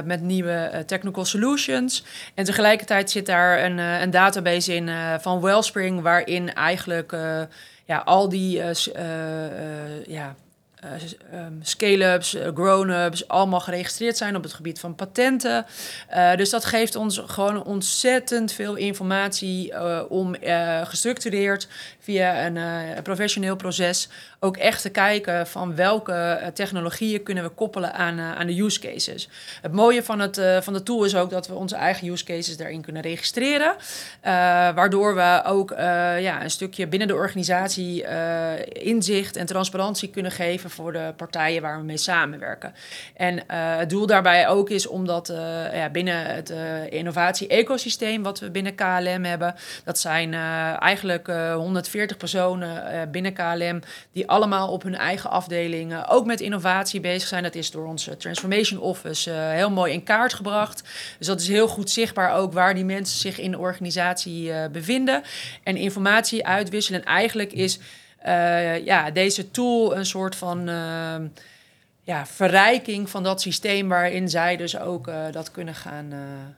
met 0.04 0.20
nieuwe 0.20 0.82
technical 0.86 1.24
solutions. 1.24 2.04
En 2.34 2.44
tegelijkertijd 2.44 3.10
zit 3.10 3.26
daar 3.26 3.64
een, 3.64 3.78
een 3.78 4.10
database 4.10 4.74
in 4.74 4.90
van 5.20 5.40
Wellspring, 5.40 6.00
waarin 6.00 6.54
eigenlijk 6.54 7.16
ja, 7.84 7.98
al 7.98 8.28
die 8.28 8.62
ja, 10.06 10.34
um, 11.34 11.58
scale-ups, 11.62 12.34
uh, 12.34 12.48
grown-ups, 12.54 13.28
allemaal 13.28 13.60
geregistreerd 13.60 14.16
zijn 14.16 14.36
op 14.36 14.42
het 14.42 14.52
gebied 14.52 14.80
van 14.80 14.94
patenten. 14.94 15.66
Uh, 16.14 16.34
dus 16.34 16.50
dat 16.50 16.64
geeft 16.64 16.96
ons 16.96 17.22
gewoon 17.26 17.64
ontzettend 17.64 18.52
veel 18.52 18.74
informatie 18.74 19.80
om 20.08 20.36
gestructureerd 20.84 21.68
via 21.98 22.46
een 22.46 23.02
professioneel 23.02 23.56
proces 23.56 24.08
ook 24.44 24.56
echt 24.56 24.82
te 24.82 24.90
kijken 24.90 25.46
van 25.46 25.74
welke 25.74 26.50
technologieën 26.54 27.22
kunnen 27.22 27.44
we 27.44 27.50
koppelen 27.50 27.94
aan, 27.94 28.20
aan 28.20 28.46
de 28.46 28.60
use 28.60 28.80
cases. 28.80 29.28
Het 29.60 29.72
mooie 29.72 30.02
van, 30.02 30.20
het, 30.20 30.40
van 30.60 30.72
de 30.72 30.82
tool 30.82 31.04
is 31.04 31.16
ook 31.16 31.30
dat 31.30 31.48
we 31.48 31.54
onze 31.54 31.76
eigen 31.76 32.08
use 32.08 32.24
cases 32.24 32.56
daarin 32.56 32.82
kunnen 32.82 33.02
registreren. 33.02 33.74
waardoor 34.74 35.14
we 35.14 35.42
ook 35.44 35.70
ja, 36.18 36.42
een 36.42 36.50
stukje 36.50 36.86
binnen 36.86 37.08
de 37.08 37.14
organisatie 37.14 38.04
inzicht 38.72 39.36
en 39.36 39.46
transparantie 39.46 40.10
kunnen 40.10 40.32
geven 40.32 40.70
voor 40.70 40.92
de 40.92 41.12
partijen 41.16 41.62
waar 41.62 41.78
we 41.78 41.84
mee 41.84 41.96
samenwerken. 41.96 42.74
En 43.16 43.42
het 43.78 43.90
doel 43.90 44.06
daarbij 44.06 44.48
ook 44.48 44.70
is 44.70 44.86
omdat 44.86 45.32
ja, 45.72 45.88
binnen 45.88 46.26
het 46.26 46.52
innovatie-ecosysteem 46.88 48.22
wat 48.22 48.40
we 48.40 48.50
binnen 48.50 48.74
KLM 48.74 49.24
hebben, 49.24 49.54
dat 49.84 49.98
zijn 49.98 50.34
eigenlijk 50.78 51.26
140 51.54 52.16
personen 52.16 53.10
binnen 53.10 53.32
KLM 53.32 53.80
die 54.12 54.30
allemaal 54.32 54.68
op 54.68 54.82
hun 54.82 54.96
eigen 54.96 55.30
afdelingen 55.30 56.08
ook 56.08 56.26
met 56.26 56.40
innovatie 56.40 57.00
bezig 57.00 57.28
zijn. 57.28 57.42
Dat 57.42 57.54
is 57.54 57.70
door 57.70 57.86
onze 57.86 58.16
Transformation 58.16 58.80
Office 58.80 59.30
heel 59.30 59.70
mooi 59.70 59.92
in 59.92 60.02
kaart 60.02 60.34
gebracht. 60.34 60.82
Dus 61.18 61.26
dat 61.26 61.40
is 61.40 61.48
heel 61.48 61.68
goed 61.68 61.90
zichtbaar 61.90 62.34
ook 62.34 62.52
waar 62.52 62.74
die 62.74 62.84
mensen 62.84 63.18
zich 63.18 63.38
in 63.38 63.50
de 63.50 63.58
organisatie 63.58 64.68
bevinden. 64.70 65.22
En 65.62 65.76
informatie 65.76 66.46
uitwisselen. 66.46 67.00
En 67.00 67.06
eigenlijk 67.06 67.52
is 67.52 67.78
ja, 68.84 69.10
deze 69.10 69.50
tool 69.50 69.96
een 69.96 70.06
soort 70.06 70.36
van 70.36 70.68
uh, 70.68 71.14
ja, 72.02 72.26
verrijking 72.26 73.10
van 73.10 73.22
dat 73.22 73.40
systeem 73.40 73.88
waarin 73.88 74.28
zij 74.28 74.56
dus 74.56 74.78
ook 74.78 75.08
uh, 75.08 75.24
dat 75.30 75.50
kunnen 75.50 75.74
gaan, 75.74 76.10
gaan 76.10 76.56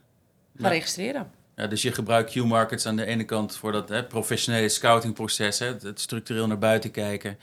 ja. 0.57 0.69
registreren. 0.69 1.31
Ja, 1.57 1.67
dus 1.67 1.83
je 1.83 1.93
gebruikt 1.93 2.31
Q-markets 2.31 2.87
aan 2.87 2.97
de 2.97 3.07
ene 3.07 3.25
kant 3.25 3.57
voor 3.57 3.73
dat 3.73 3.89
hè, 3.89 4.05
professionele 4.05 4.69
scoutingproces, 4.69 5.59
hè, 5.59 5.67
het 5.67 6.01
structureel 6.01 6.47
naar 6.47 6.59
buiten 6.59 6.91
kijken. 6.91 7.39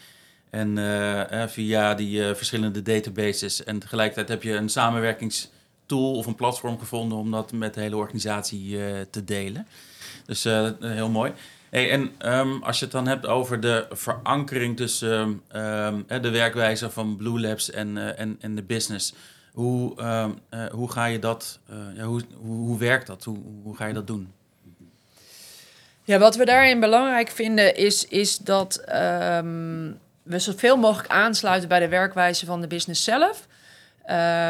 En 0.51 0.77
via 1.49 1.93
die 1.93 2.35
verschillende 2.35 2.81
databases. 2.81 3.63
En 3.63 3.79
tegelijkertijd 3.79 4.29
heb 4.29 4.43
je 4.43 4.53
een 4.53 4.69
samenwerkingstool 4.69 6.15
of 6.15 6.25
een 6.25 6.35
platform 6.35 6.79
gevonden 6.79 7.17
om 7.17 7.31
dat 7.31 7.51
met 7.51 7.73
de 7.73 7.81
hele 7.81 7.95
organisatie 7.95 8.77
te 9.09 9.23
delen. 9.23 9.67
Dus 10.25 10.43
heel 10.79 11.09
mooi. 11.09 11.33
Hey, 11.71 11.91
en 11.91 12.11
um, 12.25 12.63
als 12.63 12.79
je 12.79 12.83
het 12.83 12.93
dan 12.93 13.07
hebt 13.07 13.25
over 13.25 13.59
de 13.59 13.85
verankering 13.89 14.77
tussen 14.77 15.41
um, 15.55 16.05
de 16.07 16.29
werkwijze 16.29 16.89
van 16.89 17.17
Blue 17.17 17.39
Labs 17.39 17.69
en, 17.69 18.17
en, 18.17 18.37
en 18.39 18.55
de 18.55 18.63
business. 18.63 19.13
Hoe, 19.53 19.93
hoe 20.71 20.91
ga 20.91 21.05
je 21.05 21.19
dat, 21.19 21.59
ja, 21.95 22.03
hoe, 22.03 22.21
hoe, 22.35 22.57
hoe, 22.57 22.77
werkt 22.77 23.07
dat? 23.07 23.23
Hoe, 23.23 23.37
hoe 23.63 23.75
ga 23.75 23.85
je 23.85 23.93
dat 23.93 24.07
doen? 24.07 24.33
Ja, 26.03 26.19
wat 26.19 26.35
we 26.35 26.45
daarin 26.45 26.79
belangrijk 26.79 27.29
vinden 27.29 27.75
is, 27.75 28.07
is 28.07 28.37
dat 28.37 28.83
we 30.31 30.39
zoveel 30.39 30.77
mogelijk 30.77 31.09
aansluiten 31.13 31.69
bij 31.69 31.79
de 31.79 31.87
werkwijze 31.87 32.45
van 32.45 32.61
de 32.61 32.67
business 32.67 33.03
zelf. 33.03 33.47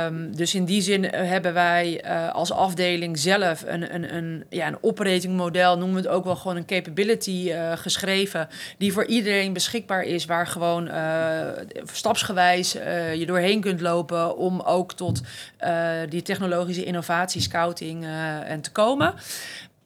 Um, 0.06 0.36
dus 0.36 0.56
in 0.56 0.66
die 0.66 0.82
zin 0.82 1.12
eh, 1.12 1.30
hebben 1.30 1.54
wij 1.54 2.04
uh, 2.06 2.34
als 2.34 2.52
afdeling 2.52 3.20
zelf 3.20 3.64
een, 3.66 3.96
een, 3.96 4.16
een, 4.16 4.46
ja, 4.50 4.68
een 4.68 4.78
operating 4.82 5.36
model, 5.36 5.78
noemen 5.78 6.02
we 6.02 6.08
het 6.08 6.18
ook 6.18 6.24
wel 6.24 6.36
gewoon 6.36 6.58
een 6.58 6.66
capability 6.66 7.46
uh, 7.48 7.72
geschreven, 7.76 8.48
die 8.78 8.94
voor 8.94 9.06
iedereen 9.06 9.54
beschikbaar 9.54 10.04
is, 10.04 10.26
waar 10.26 10.48
gewoon 10.48 10.90
stapsgewijs 11.92 12.72
je 13.16 13.24
doorheen 13.28 13.62
kunt 13.62 13.82
lopen 13.82 14.38
om 14.38 14.60
ook 14.60 14.94
tot 14.94 15.22
die 16.10 16.22
technologische 16.22 16.84
innovatie, 16.84 17.42
scouting 17.42 18.06
en 18.46 18.62
te 18.62 18.72
komen. 18.72 19.14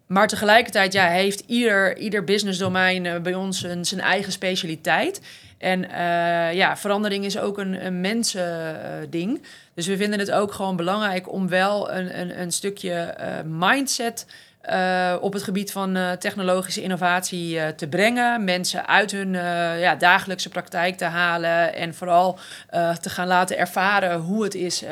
Maar 0.07 0.27
tegelijkertijd 0.27 0.93
ja, 0.93 1.07
heeft 1.07 1.43
ieder, 1.47 1.97
ieder 1.97 2.23
businessdomein 2.23 3.23
bij 3.23 3.33
ons 3.33 3.63
een, 3.63 3.85
zijn 3.85 4.01
eigen 4.01 4.31
specialiteit. 4.31 5.21
En 5.57 5.83
uh, 5.83 6.53
ja, 6.53 6.77
verandering 6.77 7.25
is 7.25 7.39
ook 7.39 7.57
een, 7.57 7.85
een 7.85 8.01
mensending. 8.01 9.43
Dus 9.73 9.87
we 9.87 9.97
vinden 9.97 10.19
het 10.19 10.31
ook 10.31 10.53
gewoon 10.53 10.75
belangrijk 10.75 11.31
om 11.31 11.49
wel 11.49 11.91
een, 11.91 12.19
een, 12.19 12.41
een 12.41 12.51
stukje 12.51 13.15
uh, 13.19 13.25
mindset 13.45 14.25
uh, 14.69 15.15
op 15.21 15.33
het 15.33 15.43
gebied 15.43 15.71
van 15.71 15.97
technologische 16.19 16.81
innovatie 16.81 17.75
te 17.75 17.87
brengen. 17.87 18.43
Mensen 18.43 18.87
uit 18.87 19.11
hun 19.11 19.33
ja, 19.79 19.95
dagelijkse 19.95 20.49
praktijk 20.49 20.97
te 20.97 21.05
halen. 21.05 21.73
En 21.73 21.93
vooral 21.93 22.39
te 23.01 23.09
gaan 23.09 23.27
laten 23.27 23.57
ervaren 23.57 24.19
hoe 24.19 24.43
het 24.43 24.55
is 24.55 24.83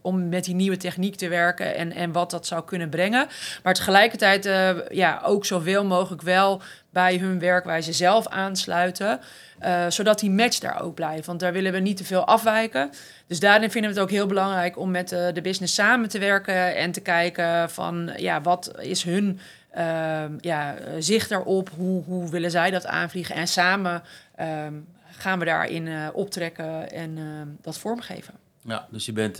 om 0.00 0.28
met 0.28 0.44
die 0.44 0.54
nieuwe 0.54 0.76
techniek 0.76 1.16
te 1.16 1.28
werken. 1.28 1.74
En, 1.74 1.92
en 1.92 2.12
wat 2.12 2.30
dat 2.30 2.46
zou 2.46 2.64
kunnen 2.64 2.88
brengen. 2.88 3.26
Maar 3.62 3.74
tegelijkertijd 3.74 4.50
ja, 4.90 5.20
ook 5.24 5.44
zoveel 5.44 5.84
mogelijk 5.84 6.22
wel 6.22 6.62
bij 6.98 7.16
hun 7.16 7.38
werkwijze 7.38 7.92
zelf 7.92 8.26
aansluiten. 8.26 9.20
Uh, 9.64 9.84
zodat 9.88 10.18
die 10.18 10.30
match 10.30 10.58
daar 10.58 10.82
ook 10.82 10.94
blijft. 10.94 11.26
Want 11.26 11.40
daar 11.40 11.52
willen 11.52 11.72
we 11.72 11.78
niet 11.78 11.96
te 11.96 12.04
veel 12.04 12.24
afwijken. 12.24 12.90
Dus 13.26 13.40
daarin 13.40 13.70
vinden 13.70 13.90
we 13.90 13.96
het 13.96 14.04
ook 14.06 14.14
heel 14.14 14.26
belangrijk 14.26 14.78
om 14.78 14.90
met 14.90 15.12
uh, 15.12 15.26
de 15.32 15.40
business 15.40 15.74
samen 15.74 16.08
te 16.08 16.18
werken 16.18 16.76
en 16.76 16.92
te 16.92 17.00
kijken 17.00 17.70
van 17.70 18.12
ja, 18.16 18.40
wat 18.40 18.72
is 18.80 19.02
hun 19.02 19.40
uh, 19.76 20.24
ja, 20.40 20.74
zicht 20.98 21.28
daarop? 21.28 21.70
Hoe, 21.76 22.04
hoe 22.04 22.30
willen 22.30 22.50
zij 22.50 22.70
dat 22.70 22.86
aanvliegen? 22.86 23.34
En 23.34 23.48
samen 23.48 24.02
ehm, 24.34 24.74
gaan 25.10 25.38
we 25.38 25.44
daarin 25.44 25.88
optrekken 26.12 26.90
en 26.90 27.18
ehm, 27.18 27.48
dat 27.60 27.78
vormgeven. 27.78 28.34
Ja, 28.64 28.86
dus 28.90 29.06
je, 29.06 29.12
bent, 29.12 29.36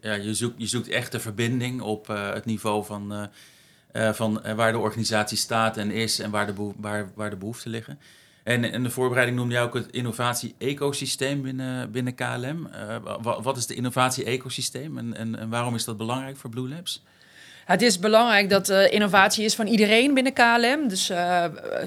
ja, 0.00 0.14
je, 0.14 0.34
zoekt, 0.34 0.54
je 0.58 0.66
zoekt 0.66 0.88
echt 0.88 1.12
de 1.12 1.20
verbinding 1.20 1.80
op 1.80 2.06
het 2.06 2.44
niveau 2.44 2.84
van 2.84 3.30
van 3.92 4.42
waar 4.56 4.72
de 4.72 4.78
organisatie 4.78 5.36
staat 5.36 5.76
en 5.76 5.90
is 5.90 6.18
en 6.18 6.30
waar 6.30 6.46
de, 6.46 6.72
waar, 6.76 7.10
waar 7.14 7.30
de 7.30 7.36
behoeften 7.36 7.70
liggen. 7.70 7.98
En 8.42 8.64
in 8.64 8.82
de 8.82 8.90
voorbereiding 8.90 9.38
noemde 9.38 9.54
je 9.54 9.60
ook 9.60 9.74
het 9.74 9.90
innovatie-ecosysteem 9.90 11.42
binnen, 11.42 11.90
binnen 11.90 12.14
KLM. 12.14 12.68
wat 13.22 13.56
is 13.56 13.66
de 13.66 13.74
innovatie-ecosysteem 13.74 14.98
en, 14.98 15.16
en, 15.16 15.38
en 15.38 15.48
waarom 15.48 15.74
is 15.74 15.84
dat 15.84 15.96
belangrijk 15.96 16.36
voor 16.36 16.50
Blue 16.50 16.68
Labs? 16.68 17.02
Het 17.70 17.82
is 17.82 17.98
belangrijk 17.98 18.50
dat 18.50 18.68
uh, 18.68 18.92
innovatie 18.92 19.44
is 19.44 19.54
van 19.54 19.66
iedereen 19.66 20.14
binnen 20.14 20.32
KLM. 20.32 20.88
Dus 20.88 21.10
uh, 21.10 21.44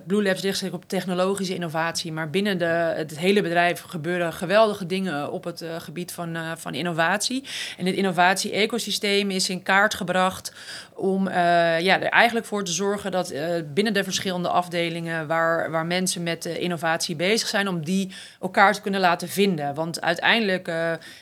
Blue 0.07 0.23
Labs 0.23 0.41
richt 0.41 0.57
zich 0.57 0.71
op 0.71 0.87
technologische 0.87 1.53
innovatie. 1.53 2.11
Maar 2.11 2.29
binnen 2.29 2.57
de, 2.57 2.93
het 2.95 3.17
hele 3.17 3.41
bedrijf 3.41 3.81
gebeuren 3.81 4.33
geweldige 4.33 4.85
dingen 4.85 5.31
op 5.31 5.43
het 5.43 5.61
uh, 5.61 5.69
gebied 5.79 6.11
van, 6.11 6.37
van 6.57 6.73
innovatie. 6.73 7.43
En 7.77 7.85
het 7.85 7.95
innovatie-ecosysteem 7.95 9.31
is 9.31 9.49
in 9.49 9.63
kaart 9.63 9.93
gebracht 9.93 10.53
om 10.95 11.29
ja, 11.29 12.01
er 12.01 12.09
eigenlijk 12.09 12.45
voor 12.45 12.63
te 12.63 12.71
zorgen 12.71 13.11
dat 13.11 13.33
binnen 13.73 13.93
de 13.93 14.03
verschillende 14.03 14.49
afdelingen 14.49 15.27
waar, 15.27 15.71
waar 15.71 15.85
mensen 15.85 16.23
met 16.23 16.45
innovatie 16.45 17.15
bezig 17.15 17.47
zijn, 17.47 17.67
om 17.67 17.85
die 17.85 18.11
elkaar 18.41 18.73
te 18.73 18.81
kunnen 18.81 18.99
laten 18.99 19.29
vinden. 19.29 19.73
Want 19.73 20.01
uiteindelijk, 20.01 20.71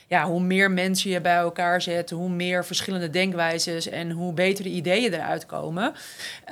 ja, 0.08 0.26
hoe 0.26 0.41
meer 0.41 0.71
mensen 0.71 1.10
je 1.10 1.21
bij 1.21 1.36
elkaar 1.36 1.82
zet, 1.82 2.10
hoe 2.10 2.30
meer 2.30 2.65
verschillende 2.65 3.10
denkwijzes 3.10 3.89
en 3.89 4.12
hoe 4.12 4.34
beter 4.34 4.51
betere 4.52 4.70
ideeën 4.70 5.14
eruit 5.14 5.46
komen. 5.46 5.94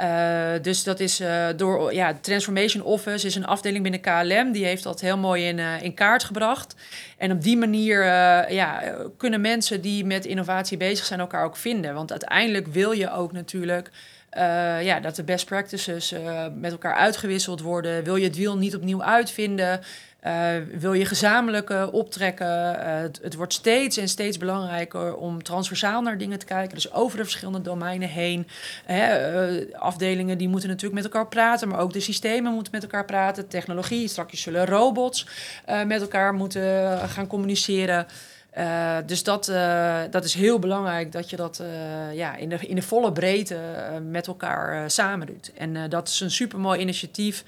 Uh, 0.01 0.51
dus 0.61 0.83
dat 0.83 0.99
is 0.99 1.21
uh, 1.21 1.47
door 1.55 1.93
ja, 1.93 2.13
Transformation 2.21 2.83
Office 2.83 3.27
is 3.27 3.35
een 3.35 3.45
afdeling 3.45 3.83
binnen 3.83 4.01
KLM. 4.01 4.51
Die 4.51 4.65
heeft 4.65 4.83
dat 4.83 5.01
heel 5.01 5.17
mooi 5.17 5.47
in, 5.47 5.57
uh, 5.57 5.81
in 5.81 5.93
kaart 5.93 6.23
gebracht. 6.23 6.75
En 7.17 7.31
op 7.31 7.41
die 7.41 7.57
manier 7.57 8.03
ja, 8.51 8.95
kunnen 9.17 9.41
mensen 9.41 9.81
die 9.81 10.05
met 10.05 10.25
innovatie 10.25 10.77
bezig 10.77 11.05
zijn 11.05 11.19
elkaar 11.19 11.45
ook 11.45 11.55
vinden. 11.55 11.93
Want 11.93 12.11
uiteindelijk 12.11 12.67
wil 12.67 12.91
je 12.91 13.11
ook 13.11 13.31
natuurlijk. 13.31 13.89
Uh, 14.37 14.83
ja, 14.83 14.99
dat 14.99 15.15
de 15.15 15.23
best 15.23 15.45
practices 15.45 16.13
uh, 16.13 16.45
met 16.55 16.71
elkaar 16.71 16.95
uitgewisseld 16.95 17.61
worden. 17.61 18.03
Wil 18.03 18.15
je 18.15 18.27
het 18.27 18.35
wiel 18.35 18.57
niet 18.57 18.75
opnieuw 18.75 19.03
uitvinden? 19.03 19.81
Uh, 20.27 20.49
wil 20.71 20.93
je 20.93 21.05
gezamenlijk 21.05 21.73
optrekken? 21.91 22.79
Het, 23.01 23.19
het, 23.23 23.35
wordt 23.35 23.53
steeds 23.53 23.97
en 23.97 24.07
steeds 24.07 24.37
belangrijker 24.37 25.15
om 25.15 25.43
transversaal 25.43 26.01
naar 26.01 26.17
dingen 26.17 26.39
te 26.39 26.45
kijken. 26.45 26.75
Dus 26.75 26.93
over 26.93 27.17
de 27.17 27.23
verschillende 27.23 27.61
domeinen 27.61 28.09
heen. 28.09 28.47
Hè, 28.85 29.75
afdelingen 29.75 30.37
die 30.37 30.49
moeten 30.49 30.69
natuurlijk 30.69 31.01
met 31.01 31.11
elkaar 31.11 31.27
praten, 31.27 31.67
maar 31.67 31.79
ook 31.79 31.93
de 31.93 31.99
systemen 31.99 32.53
moeten 32.53 32.73
met 32.73 32.83
elkaar 32.83 33.05
praten. 33.05 33.47
Technologie, 33.47 34.07
straks 34.07 34.41
zullen 34.41 34.65
robots 34.65 35.27
met 35.85 36.01
elkaar 36.01 36.33
moeten 36.33 36.97
gaan 37.09 37.27
communiceren. 37.27 38.07
Uh, 38.59 38.97
dus 39.05 39.23
dat, 39.23 39.47
uh, 39.47 39.99
dat 40.11 40.23
is 40.23 40.33
heel 40.33 40.59
belangrijk 40.59 41.11
dat 41.11 41.29
je 41.29 41.35
dat 41.35 41.61
uh, 41.61 42.15
ja, 42.15 42.35
in, 42.35 42.49
de, 42.49 42.55
in 42.55 42.75
de 42.75 42.81
volle 42.81 43.11
breedte 43.11 43.57
met 44.09 44.27
elkaar 44.27 44.91
samen 44.91 45.27
doet. 45.27 45.51
En 45.53 45.89
dat 45.89 46.07
is 46.07 46.19
een 46.19 46.31
supermooi 46.31 46.79
initiatief 46.79 47.43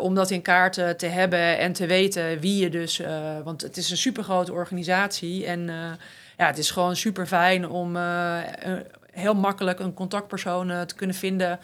om 0.00 0.14
dat 0.14 0.30
in 0.30 0.42
kaart 0.42 0.74
te 0.98 1.06
hebben 1.06 1.58
en 1.58 1.72
te 1.72 1.86
weten 1.86 2.40
wie 2.40 2.62
je 2.62 2.70
dus. 2.70 3.02
want 3.44 3.62
het 3.62 3.76
is 3.76 3.90
een 3.90 3.96
supergrote 3.96 4.52
organisatie. 4.52 5.46
En 5.46 5.66
ja, 6.36 6.46
het 6.46 6.58
is 6.58 6.70
gewoon 6.70 6.96
super 6.96 7.26
fijn 7.26 7.68
om 7.68 7.96
heel 9.12 9.34
makkelijk 9.34 9.78
een 9.78 9.94
contactpersoon 9.94 10.86
te 10.86 10.94
kunnen 10.94 11.16
vinden 11.16 11.58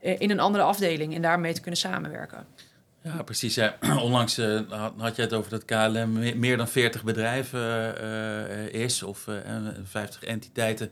in 0.00 0.30
een 0.30 0.40
andere 0.40 0.64
afdeling 0.64 1.14
en 1.14 1.22
daarmee 1.22 1.52
te 1.52 1.60
kunnen 1.60 1.80
samenwerken. 1.80 2.46
Ja, 3.02 3.22
precies. 3.22 3.58
Onlangs 4.06 4.38
uh, 4.38 4.60
had 4.96 5.16
je 5.16 5.22
het 5.22 5.32
over 5.32 5.50
dat 5.50 5.64
KLM 5.64 6.38
meer 6.38 6.56
dan 6.56 6.68
40 6.68 7.04
bedrijven 7.04 7.94
uh, 8.02 8.82
is, 8.82 9.02
of 9.02 9.26
uh, 9.26 9.36
50 9.84 10.22
entiteiten, 10.24 10.90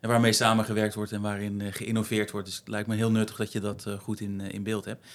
waarmee 0.00 0.32
samengewerkt 0.32 0.94
wordt 0.94 1.12
en 1.12 1.20
waarin 1.20 1.72
geïnnoveerd 1.72 2.30
wordt. 2.30 2.46
Dus 2.46 2.56
het 2.56 2.68
lijkt 2.68 2.88
me 2.88 2.96
heel 2.96 3.10
nuttig 3.10 3.36
dat 3.36 3.52
je 3.52 3.60
dat 3.60 3.86
goed 3.98 4.20
in, 4.20 4.40
in 4.40 4.62
beeld 4.62 4.84
hebt. 4.84 5.06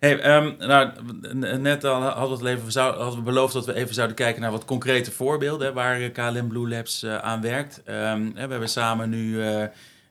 Hey, 0.00 0.36
um, 0.36 0.54
nou, 0.58 0.90
net 1.58 1.84
al 1.84 2.02
hadden 2.02 2.38
we, 2.38 2.48
even, 2.48 2.80
hadden 2.82 3.14
we 3.14 3.22
beloofd 3.22 3.52
dat 3.52 3.66
we 3.66 3.74
even 3.74 3.94
zouden 3.94 4.16
kijken 4.16 4.40
naar 4.40 4.50
wat 4.50 4.64
concrete 4.64 5.10
voorbeelden 5.10 5.74
waar 5.74 6.10
KLM 6.10 6.48
Blue 6.48 6.68
Labs 6.68 7.04
aan 7.06 7.40
werkt. 7.40 7.82
Um, 7.86 8.34
we 8.34 8.40
hebben 8.40 8.68
samen 8.68 9.08
nu 9.08 9.42
eh, 9.42 9.64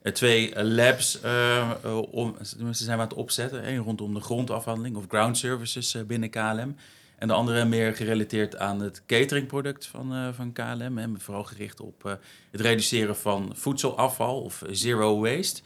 twee 0.03 0.53
eh, 0.53 0.63
labs 0.65 1.19
uh, 1.25 1.71
om, 2.11 2.35
ze 2.41 2.55
zijn 2.71 2.97
we 2.97 3.03
aan 3.03 3.09
het 3.09 3.13
opzetten. 3.13 3.67
Een 3.67 3.77
rondom 3.77 4.13
de 4.13 4.19
grondafhandeling 4.19 4.95
of 4.95 5.03
ground 5.07 5.37
services 5.37 5.97
binnen 6.07 6.29
KLM. 6.29 6.75
En 7.17 7.27
de 7.27 7.33
andere 7.33 7.65
meer 7.65 7.95
gerelateerd 7.95 8.57
aan 8.57 8.81
het 8.81 9.01
cateringproduct 9.07 9.85
van, 9.85 10.33
van 10.33 10.53
KLM. 10.53 10.97
En 10.97 11.15
vooral 11.19 11.43
gericht 11.43 11.79
op 11.79 12.17
het 12.51 12.61
reduceren 12.61 13.17
van 13.17 13.51
voedselafval 13.55 14.41
of 14.41 14.63
zero 14.71 15.19
waste. 15.19 15.61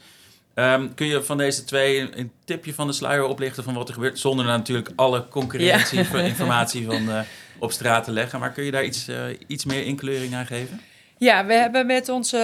Um, 0.54 0.94
kun 0.94 1.06
je 1.06 1.22
van 1.22 1.38
deze 1.38 1.64
twee 1.64 2.18
een 2.18 2.30
tipje 2.44 2.74
van 2.74 2.86
de 2.86 2.92
sluier 2.92 3.24
oplichten 3.24 3.64
van 3.64 3.74
wat 3.74 3.88
er 3.88 3.94
gebeurt? 3.94 4.18
Zonder 4.18 4.46
natuurlijk 4.46 4.92
alle 4.96 5.28
concurrentieinformatie 5.28 6.90
ja. 6.90 7.02
van 7.02 7.24
op 7.58 7.72
straat 7.72 8.04
te 8.04 8.12
leggen. 8.12 8.40
Maar 8.40 8.52
kun 8.52 8.64
je 8.64 8.70
daar 8.70 8.84
iets, 8.84 9.08
iets 9.46 9.64
meer 9.64 9.84
inkleuring 9.84 10.34
aan 10.34 10.46
geven? 10.46 10.80
Ja, 11.24 11.46
we 11.46 11.54
hebben 11.54 11.86
met 11.86 12.08
onze 12.08 12.36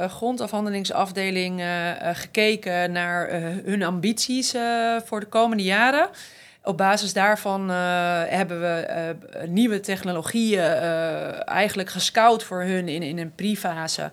uh, 0.00 0.10
grondafhandelingsafdeling 0.10 1.60
uh, 1.60 1.90
gekeken 2.12 2.92
naar 2.92 3.30
hun 3.64 3.82
ambities 3.82 4.54
voor 5.04 5.20
de 5.20 5.26
komende 5.26 5.62
jaren. 5.62 6.08
Op 6.62 6.76
basis 6.76 7.12
daarvan 7.12 7.68
hebben 8.28 8.60
we 8.60 9.16
nieuwe 9.48 9.80
technologieën 9.80 10.62
eigenlijk 11.44 11.90
gescout 11.90 12.42
voor 12.44 12.62
hun 12.62 12.88
in, 12.88 13.02
in 13.02 13.18
een 13.18 13.34
pre-fase. 13.34 14.10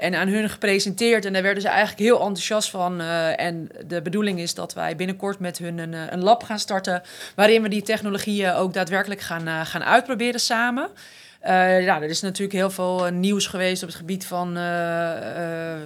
en 0.00 0.14
aan 0.14 0.28
hun 0.28 0.50
gepresenteerd. 0.50 1.24
En 1.24 1.32
daar 1.32 1.42
werden 1.42 1.62
ze 1.62 1.68
eigenlijk 1.68 1.98
heel 1.98 2.20
enthousiast 2.20 2.70
van. 2.70 3.00
en 3.36 3.68
de 3.86 4.02
bedoeling 4.02 4.38
is 4.38 4.54
dat 4.54 4.74
wij 4.74 4.96
binnenkort 4.96 5.38
met 5.38 5.58
hun 5.58 5.78
een, 5.78 5.94
een 6.12 6.22
lab 6.22 6.42
gaan 6.42 6.58
starten. 6.58 7.02
Waarin 7.34 7.62
we 7.62 7.68
die 7.68 7.82
technologieën 7.82 8.52
ook 8.52 8.72
daadwerkelijk 8.72 9.20
gaan, 9.20 9.66
gaan 9.66 9.84
uitproberen 9.84 10.40
samen. 10.40 10.88
Uh, 11.46 11.84
ja, 11.84 12.02
er 12.02 12.08
is 12.08 12.20
natuurlijk 12.20 12.52
heel 12.52 12.70
veel 12.70 13.06
eh, 13.06 13.12
nieuws 13.12 13.46
geweest 13.46 13.82
op 13.82 13.88
het 13.88 13.98
gebied 13.98 14.26
van 14.26 14.58
uh, 14.58 15.10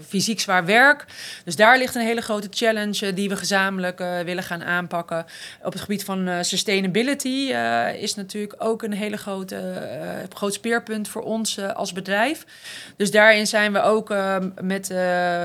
fysiek 0.09 0.40
zwaar 0.40 0.64
werk. 0.64 1.05
Dus 1.44 1.57
daar 1.57 1.79
ligt 1.79 1.94
een 1.94 2.03
hele 2.03 2.21
grote 2.21 2.49
challenge 2.51 3.14
die 3.14 3.29
we 3.29 3.37
gezamenlijk 3.37 3.99
willen 4.25 4.42
gaan 4.42 4.64
aanpakken. 4.64 5.27
Op 5.62 5.73
het 5.73 5.81
gebied 5.81 6.05
van 6.05 6.44
sustainability 6.44 7.53
is 7.99 8.14
natuurlijk 8.14 8.55
ook 8.59 8.83
een 8.83 8.92
hele 8.92 9.16
grote 9.16 9.88
groot 10.33 10.55
speerpunt 10.55 11.09
voor 11.09 11.23
ons 11.23 11.61
als 11.75 11.92
bedrijf. 11.92 12.44
Dus 12.97 13.11
daarin 13.11 13.47
zijn 13.47 13.73
we 13.73 13.83
ook 13.83 14.14
met 14.61 14.88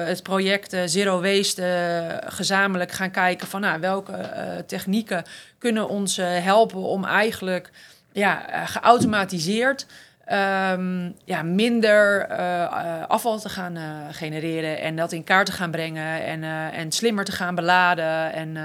het 0.06 0.23
project 0.23 0.76
Zero 0.86 1.21
Waste 1.21 2.21
gezamenlijk 2.26 2.91
gaan 2.91 3.12
kijken 3.12 3.47
van 3.47 3.62
nou, 3.62 3.80
welke 3.80 4.30
technieken 4.67 5.23
kunnen 5.58 5.89
ons 5.89 6.17
helpen 6.21 6.80
om 6.80 7.06
eigenlijk 7.06 7.71
ja, 8.13 8.65
geautomatiseerd 8.65 9.86
um, 10.32 11.15
ja, 11.26 11.43
minder 11.43 12.30
uh, 12.32 13.08
afval 13.08 13.39
te 13.39 13.49
gaan 13.49 13.78
genereren 14.12 14.82
en 14.82 14.95
dat 14.95 15.12
in 15.12 15.23
kaart 15.23 15.45
te 15.45 15.52
gaan 15.52 15.71
brengen 15.71 16.23
en, 16.23 16.43
en 16.73 16.91
slimmer 16.91 17.26
te 17.26 17.32
gaan 17.32 17.56
beladen. 17.56 18.34
En 18.34 18.58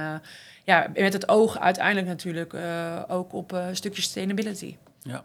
ja, 0.64 0.86
met 0.94 1.12
het 1.12 1.28
oog 1.28 1.58
uiteindelijk 1.58 2.06
natuurlijk 2.06 2.54
ook 3.08 3.32
op 3.32 3.52
een 3.52 3.76
stukje 3.76 4.02
sustainability. 4.02 4.76
Ja. 5.02 5.24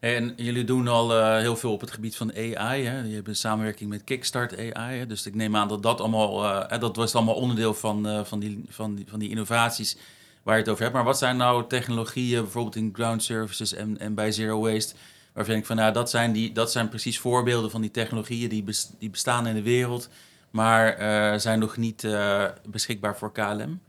En 0.00 0.32
jullie 0.36 0.64
doen 0.64 0.88
al 0.88 1.36
heel 1.36 1.56
veel 1.56 1.72
op 1.72 1.80
het 1.80 1.90
gebied 1.90 2.16
van 2.16 2.32
AI. 2.34 2.84
Hè? 2.84 3.00
Je 3.00 3.14
hebt 3.14 3.28
een 3.28 3.36
samenwerking 3.36 3.90
met 3.90 4.04
Kickstart 4.04 4.58
AI. 4.58 4.98
Hè? 4.98 5.06
Dus 5.06 5.26
ik 5.26 5.34
neem 5.34 5.56
aan 5.56 5.68
dat 5.68 5.82
dat 5.82 6.00
allemaal, 6.00 6.68
dat 6.78 6.96
was 6.96 7.14
allemaal 7.14 7.34
onderdeel 7.34 7.74
van, 7.74 8.26
van, 8.26 8.40
die, 8.40 8.64
van, 8.68 8.94
die, 8.94 9.06
van 9.08 9.18
die 9.18 9.30
innovaties 9.30 9.96
waar 10.42 10.54
je 10.54 10.60
het 10.60 10.70
over 10.70 10.82
hebt. 10.82 10.94
Maar 10.94 11.04
wat 11.04 11.18
zijn 11.18 11.36
nou 11.36 11.68
technologieën, 11.68 12.42
bijvoorbeeld 12.42 12.76
in 12.76 12.90
ground 12.92 13.22
services 13.22 13.72
en, 13.72 13.98
en 13.98 14.14
bij 14.14 14.32
Zero 14.32 14.60
Waste, 14.60 14.94
waarvan 15.32 15.54
ik 15.54 15.66
van 15.66 15.76
nou, 15.76 15.92
dat 15.92 16.10
zijn, 16.10 16.32
die, 16.32 16.52
dat 16.52 16.72
zijn 16.72 16.88
precies 16.88 17.18
voorbeelden 17.18 17.70
van 17.70 17.80
die 17.80 17.90
technologieën 17.90 18.48
die, 18.48 18.64
die 18.98 19.10
bestaan 19.10 19.46
in 19.46 19.54
de 19.54 19.62
wereld, 19.62 20.08
maar 20.50 21.00
uh, 21.00 21.38
zijn 21.38 21.58
nog 21.58 21.76
niet 21.76 22.02
uh, 22.02 22.44
beschikbaar 22.68 23.16
voor 23.16 23.32
KLM. 23.32 23.80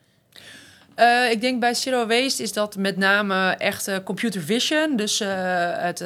Uh, 0.95 1.31
ik 1.31 1.41
denk 1.41 1.59
bij 1.59 1.73
Zero 1.73 2.07
Waste 2.07 2.43
is 2.43 2.53
dat 2.53 2.77
met 2.77 2.97
name 2.97 3.49
echt 3.57 3.87
uh, 3.87 3.95
computer 4.03 4.41
vision. 4.41 4.95
Dus 4.95 5.21
uh, 5.21 5.29
het 5.73 6.03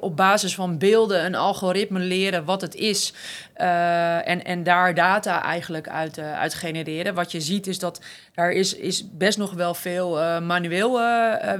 op 0.00 0.16
basis 0.16 0.54
van 0.54 0.78
beelden 0.78 1.24
een 1.24 1.34
algoritme 1.34 1.98
leren 1.98 2.44
wat 2.44 2.60
het 2.60 2.74
is. 2.74 3.12
en, 3.54 4.44
en 4.44 4.62
daar 4.62 4.94
data 4.94 5.42
eigenlijk 5.42 5.88
uit, 5.88 6.18
uit 6.18 6.54
genereren. 6.54 7.14
Wat 7.14 7.32
je 7.32 7.40
ziet 7.40 7.66
is 7.66 7.78
dat 7.78 8.00
daar 8.34 8.50
is, 8.50 8.74
is 8.74 9.04
best 9.10 9.38
nog 9.38 9.52
wel 9.52 9.74
veel 9.74 10.40
manueel 10.40 10.92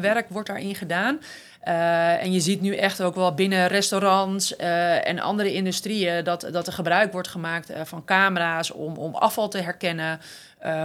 werk 0.01 0.27
wordt 0.29 0.49
daarin 0.49 0.75
gedaan. 0.75 1.21
En 2.21 2.33
je 2.33 2.41
ziet 2.41 2.61
nu 2.61 2.75
echt 2.75 3.03
ook 3.03 3.15
wel 3.15 3.35
binnen 3.35 3.67
restaurants 3.67 4.57
en 4.57 5.19
andere 5.19 5.53
industrieën 5.53 6.25
dat, 6.25 6.49
dat 6.53 6.67
er 6.67 6.73
gebruik 6.73 7.13
wordt 7.13 7.29
gemaakt 7.29 7.73
van 7.85 8.05
camera's 8.05 8.73
om, 8.73 8.97
om 8.97 9.15
afval 9.15 9.49
te 9.49 9.61
herkennen, 9.61 10.21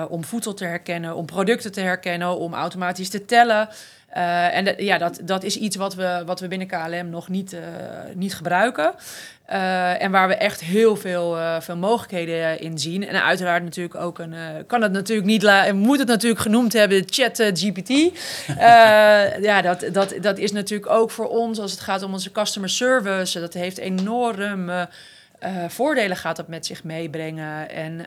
om 0.10 0.24
voedsel 0.24 0.54
te 0.54 0.66
herkennen, 0.66 1.16
om 1.16 1.26
producten 1.26 1.72
te 1.72 1.82
herkennen, 1.82 2.38
om 2.38 2.54
automatisch 2.54 3.10
te 3.10 3.26
tellen. 3.26 3.70
Uh, 4.18 4.56
en 4.56 4.74
ja, 4.78 4.98
dat, 4.98 5.20
dat 5.24 5.44
is 5.44 5.58
iets 5.58 5.76
wat 5.76 5.96
we, 5.96 6.24
wat 6.26 6.40
we 6.40 6.48
binnen 6.48 6.68
KLM 6.68 7.10
nog 7.10 7.30
niet, 7.30 7.54
uh, 7.54 7.60
niet 8.14 8.36
gebruiken. 8.36 8.94
Uh, 9.50 10.02
en 10.02 10.12
waar 10.12 10.28
we 10.28 10.36
echt 10.36 10.62
heel 10.62 10.96
veel, 10.96 11.38
veel 11.60 11.78
mogelijkheden 11.78 12.60
in 12.60 12.80
zien. 12.80 13.08
En 13.08 13.24
uiteraard 13.24 13.64
natuurlijk 13.64 13.96
ook 13.96 14.20
een... 14.20 14.36
kan 14.68 14.82
het 14.82 14.92
natuurlijk 14.92 15.28
niet... 15.28 15.74
moet 15.74 16.00
het 16.00 16.08
natuurlijk 16.08 16.42
genoemd 16.42 16.74
hebben, 16.74 17.04
chat 17.06 17.42
GPT. 17.54 17.90
ja, 19.42 19.62
dat, 19.62 19.86
dat, 19.92 20.16
dat 20.22 20.38
is 20.38 20.52
natuurlijk 20.52 20.92
ook 20.92 21.12
voor 21.12 21.30
ons 21.30 21.60
als 21.60 21.72
het 21.72 21.80
gaat 21.80 22.04
om 22.04 22.14
onze 22.14 22.32
customer 22.32 22.70
service. 22.70 23.40
Dat 23.40 23.54
heeft 23.54 23.78
enorm... 23.78 24.72
voordelen 25.68 26.18
gaat 26.18 26.36
dat 26.36 26.48
met 26.48 26.66
zich 26.66 26.84
meebrengen. 26.84 27.70
En 27.70 28.06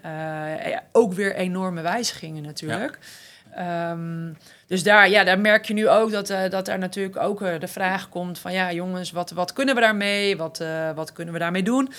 ja, 0.71 0.83
ook 0.93 1.13
weer 1.13 1.35
enorme 1.35 1.81
wijzigingen 1.81 2.43
natuurlijk. 2.43 2.99
Ja. 2.99 3.91
Um, 3.91 4.37
dus 4.67 4.83
daar, 4.83 5.09
ja, 5.09 5.25
daar 5.25 5.39
merk 5.39 5.65
je 5.65 5.75
nu 5.75 5.89
ook 5.89 6.11
dat, 6.11 6.31
uh, 6.31 6.49
dat 6.51 6.69
er 6.69 6.79
natuurlijk 6.79 7.17
ook 7.17 7.61
de 7.61 7.69
vraag 7.69 8.09
komt 8.09 8.39
van... 8.39 8.53
ja, 8.53 8.73
jongens, 8.73 9.11
wat, 9.11 9.31
wat 9.31 9.53
kunnen 9.53 9.75
we 9.75 9.81
daarmee? 9.81 10.37
Wat, 10.37 10.65
wat 10.95 11.13
kunnen 11.13 11.35
we 11.35 11.41
daarmee 11.41 11.63
doen? 11.63 11.93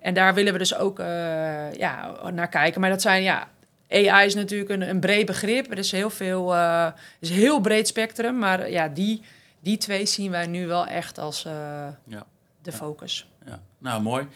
En 0.00 0.14
daar 0.14 0.34
willen 0.34 0.52
we 0.52 0.58
dus 0.58 0.74
ook 0.74 0.98
ja, 1.76 2.16
naar 2.32 2.48
kijken. 2.48 2.80
Maar 2.80 2.90
dat 2.90 3.02
zijn, 3.02 3.22
ja... 3.22 3.48
AI 3.88 4.26
is 4.26 4.34
natuurlijk 4.34 4.70
een, 4.70 4.88
een 4.88 5.00
breed 5.00 5.26
begrip. 5.26 5.70
Er 5.70 5.78
is 5.78 5.92
heel 5.92 6.10
veel... 6.10 6.54
is 7.20 7.30
een 7.30 7.36
heel 7.36 7.60
breed 7.60 7.88
spectrum. 7.88 8.38
Maar 8.38 8.70
ja, 8.70 8.88
die, 8.88 9.22
die 9.60 9.76
twee 9.76 10.06
zien 10.06 10.30
wij 10.30 10.46
nu 10.46 10.66
wel 10.66 10.86
echt 10.86 11.18
als 11.18 11.42
ja. 12.06 12.26
de 12.62 12.72
focus. 12.72 13.28
Ja. 13.46 13.60
Nou, 13.78 14.02
mooi. 14.02 14.26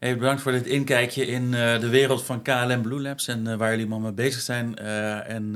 Hey, 0.00 0.16
bedankt 0.16 0.42
voor 0.42 0.52
dit 0.52 0.66
inkijkje 0.66 1.26
in 1.26 1.50
de 1.50 1.88
wereld 1.88 2.24
van 2.24 2.42
KLM 2.42 2.82
Blue 2.82 3.00
Labs... 3.00 3.28
en 3.28 3.58
waar 3.58 3.70
jullie 3.70 3.84
allemaal 3.84 4.00
mee 4.00 4.12
bezig 4.12 4.40
zijn. 4.40 4.76
en... 5.26 5.50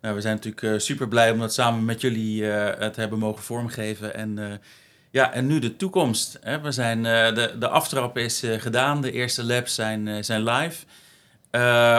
Nou, 0.00 0.14
we 0.14 0.20
zijn 0.20 0.40
natuurlijk 0.42 0.80
super 0.80 1.08
blij 1.08 1.30
om 1.30 1.38
dat 1.38 1.54
samen 1.54 1.84
met 1.84 2.00
jullie 2.00 2.44
het 2.44 2.96
hebben 2.96 3.18
mogen 3.18 3.42
vormgeven. 3.42 4.14
En, 4.14 4.60
ja, 5.10 5.32
en 5.32 5.46
nu 5.46 5.58
de 5.58 5.76
toekomst. 5.76 6.38
Hè? 6.42 6.60
We 6.60 6.72
zijn, 6.72 7.02
de, 7.02 7.54
de 7.58 7.68
aftrap 7.68 8.18
is 8.18 8.42
gedaan. 8.58 9.00
De 9.00 9.12
eerste 9.12 9.44
labs 9.44 9.74
zijn, 9.74 10.24
zijn 10.24 10.42
live. 10.42 10.84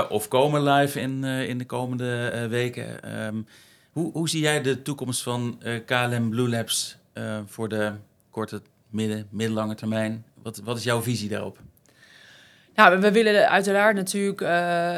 of 0.09 0.27
komen 0.27 0.63
live 0.63 0.99
in, 0.99 1.23
in 1.23 1.57
de 1.57 1.65
komende 1.65 2.47
weken. 2.49 3.17
Um, 3.25 3.47
hoe, 3.91 4.11
hoe 4.11 4.29
zie 4.29 4.41
jij 4.41 4.61
de 4.61 4.81
toekomst 4.81 5.23
van 5.23 5.61
KLM 5.85 6.29
Blue 6.29 6.49
Labs 6.49 6.97
voor 7.45 7.69
de 7.69 7.91
korte, 8.29 8.61
midden, 8.89 9.27
middellange 9.29 9.75
termijn? 9.75 10.25
Wat, 10.45 10.61
wat 10.63 10.77
is 10.77 10.83
jouw 10.83 11.01
visie 11.01 11.29
daarop? 11.29 11.57
Nou, 12.75 12.99
we 12.99 13.11
willen 13.11 13.49
uiteraard 13.49 13.95
natuurlijk 13.95 14.41
uh, 14.41 14.47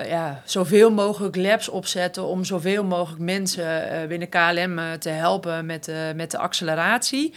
ja, 0.09 0.41
zoveel 0.45 0.91
mogelijk 0.91 1.35
labs 1.35 1.69
opzetten 1.69 2.23
om 2.23 2.43
zoveel 2.43 2.83
mogelijk 2.83 3.21
mensen 3.21 3.93
uh, 3.93 4.07
binnen 4.07 4.29
KLM 4.29 4.79
uh, 4.79 4.91
te 4.93 5.09
helpen 5.09 5.65
met, 5.65 5.91
met 6.15 6.31
de 6.31 6.37
acceleratie. 6.37 7.33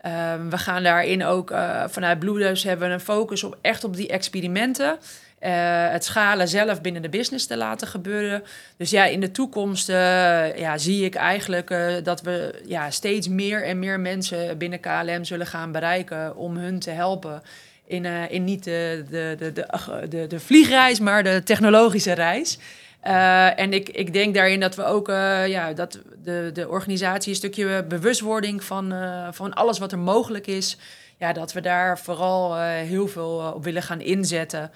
Ehm, 0.00 0.48
we 0.48 0.58
gaan 0.58 0.82
daarin 0.82 1.24
ook 1.24 1.54
vanuit 1.86 2.18
Blue 2.18 2.44
hebben 2.44 2.88
we 2.88 2.94
een 2.94 3.00
focus 3.00 3.44
op 3.44 3.58
echt 3.60 3.84
op 3.84 3.96
die 3.96 4.08
experimenten. 4.08 4.98
Het 5.48 6.04
schalen 6.04 6.48
zelf 6.48 6.80
binnen 6.80 7.02
de 7.02 7.08
business 7.08 7.46
te 7.46 7.56
laten 7.56 7.88
gebeuren. 7.88 8.42
Dus 8.76 8.90
ja, 8.90 9.04
in 9.04 9.20
de 9.20 9.30
toekomst 9.30 9.88
ja, 9.88 10.78
zie 10.78 11.04
ik 11.04 11.14
eigenlijk 11.14 11.74
dat 12.04 12.20
we 12.20 12.62
ja, 12.66 12.90
steeds 12.90 13.28
meer 13.28 13.64
en 13.64 13.78
meer 13.78 14.00
mensen 14.00 14.58
binnen 14.58 14.80
KLM 14.80 15.24
zullen 15.24 15.46
gaan 15.46 15.72
bereiken 15.72 16.36
om 16.36 16.56
hun 16.56 16.78
te 16.78 16.90
helpen 16.90 17.42
in, 17.86 18.04
in 18.04 18.44
niet 18.44 18.64
de, 18.64 19.04
de, 19.10 19.36
de, 19.38 19.66
de, 20.08 20.26
de, 20.26 20.40
vliegreis, 20.40 21.00
maar 21.00 21.22
de 21.22 21.42
technologische 21.44 22.12
reis. 22.12 22.58
En 23.56 23.72
ik, 23.72 23.88
ik 23.88 24.12
denk 24.12 24.34
daarin 24.34 24.60
dat 24.60 24.74
we 24.74 24.84
ook 24.84 25.06
ja, 25.46 25.72
dat 25.72 25.98
de, 26.24 26.50
de 26.52 26.68
organisatie 26.68 27.30
een 27.30 27.36
stukje 27.36 27.84
bewustwording 27.84 28.64
van, 28.64 28.94
van 29.30 29.54
alles 29.54 29.78
wat 29.78 29.92
er 29.92 29.98
mogelijk 29.98 30.46
is. 30.46 30.76
Ja, 31.18 31.32
dat 31.32 31.52
we 31.52 31.60
daar 31.60 31.98
vooral 31.98 32.58
heel 32.60 33.08
veel 33.08 33.52
op 33.54 33.64
willen 33.64 33.82
gaan 33.82 34.00
inzetten. 34.00 34.70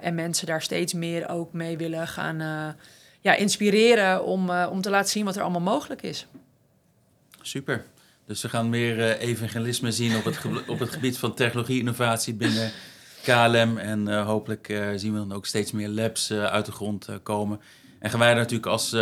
En 0.00 0.14
mensen 0.14 0.46
daar 0.46 0.62
steeds 0.62 0.92
meer 0.92 1.28
ook 1.28 1.52
mee 1.52 1.76
willen 1.76 2.08
gaan 2.08 2.76
ja, 3.20 3.34
inspireren 3.34 4.24
om, 4.24 4.50
om 4.50 4.80
te 4.80 4.90
laten 4.90 5.10
zien 5.10 5.24
wat 5.24 5.36
er 5.36 5.42
allemaal 5.42 5.60
mogelijk 5.60 6.02
is. 6.02 6.26
Super. 7.42 7.84
Dus 8.26 8.42
we 8.42 8.48
gaan 8.48 8.68
meer 8.68 9.18
evangelisme 9.18 9.92
zien 9.92 10.16
op 10.16 10.24
het, 10.24 10.38
op 10.66 10.78
het 10.78 10.90
gebied 10.90 11.18
van 11.18 11.34
technologie-innovatie 11.34 12.34
binnen 12.34 12.72
KLM. 13.26 13.78
En 13.78 14.22
hopelijk 14.22 14.66
zien 14.96 15.12
we 15.12 15.18
dan 15.18 15.32
ook 15.32 15.46
steeds 15.46 15.72
meer 15.72 15.88
labs 15.88 16.32
uit 16.32 16.66
de 16.66 16.72
grond 16.72 17.08
komen. 17.22 17.60
En 17.98 18.10
gaan 18.10 18.18
wij 18.18 18.30
er 18.30 18.36
natuurlijk 18.36 18.66
als 18.66 18.96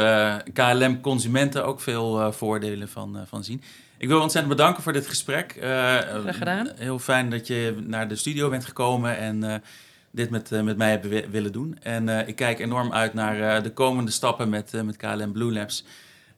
KLM-consumenten 0.52 1.64
ook 1.64 1.80
veel 1.80 2.32
voordelen 2.32 2.88
van, 2.88 3.18
van 3.26 3.44
zien. 3.44 3.62
Ik 3.98 4.08
wil 4.08 4.20
ontzettend 4.20 4.56
bedanken 4.56 4.82
voor 4.82 4.92
dit 4.92 5.06
gesprek. 5.06 5.56
Graag 5.58 6.38
gedaan. 6.38 6.68
Heel 6.76 6.98
fijn 6.98 7.30
dat 7.30 7.46
je 7.46 7.76
naar 7.86 8.08
de 8.08 8.16
studio 8.16 8.48
bent 8.48 8.64
gekomen 8.64 9.16
en 9.16 9.62
dit 10.10 10.30
met, 10.30 10.50
met 10.50 10.76
mij 10.76 10.90
hebt 10.90 11.30
willen 11.30 11.52
doen. 11.52 11.78
En 11.82 12.28
ik 12.28 12.36
kijk 12.36 12.58
enorm 12.58 12.92
uit 12.92 13.14
naar 13.14 13.62
de 13.62 13.72
komende 13.72 14.10
stappen 14.10 14.48
met, 14.48 14.72
met 14.84 14.96
KLM 14.96 15.32
Blue 15.32 15.52
Labs. 15.52 15.84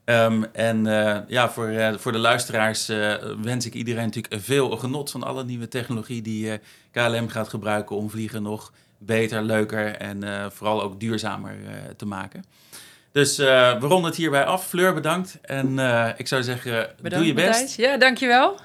Um, 0.05 0.45
en 0.53 0.87
uh, 0.87 1.17
ja, 1.27 1.51
voor, 1.51 1.69
uh, 1.69 1.93
voor 1.97 2.13
de 2.13 2.19
luisteraars 2.19 2.91
uh, 2.91 3.15
wens 3.43 3.67
ik 3.67 3.75
iedereen 3.75 4.05
natuurlijk 4.05 4.43
veel 4.43 4.71
genot 4.77 5.11
van 5.11 5.23
alle 5.23 5.45
nieuwe 5.45 5.69
technologie 5.69 6.23
die 6.23 6.61
KLM 6.91 7.29
gaat 7.29 7.49
gebruiken 7.49 7.97
om 7.97 8.11
vliegen 8.11 8.43
nog 8.43 8.73
beter, 8.99 9.43
leuker 9.43 9.97
en 9.97 10.51
vooral 10.53 10.83
ook 10.83 11.01
duurzamer 11.01 11.55
te 11.97 12.07
maken. 12.07 12.45
Dus 13.13 13.37
we 13.37 13.77
ronden 13.81 14.05
het 14.05 14.17
hierbij 14.17 14.45
af. 14.45 14.67
Fleur, 14.67 14.95
bedankt. 14.95 15.39
En 15.43 15.79
ik 16.17 16.29
zou 16.29 16.43
zeggen, 16.43 16.73
bedankt, 16.73 17.17
doe 17.17 17.27
je 17.27 17.35
best. 17.35 17.77
Ja, 17.77 17.97
dankjewel. 17.97 18.59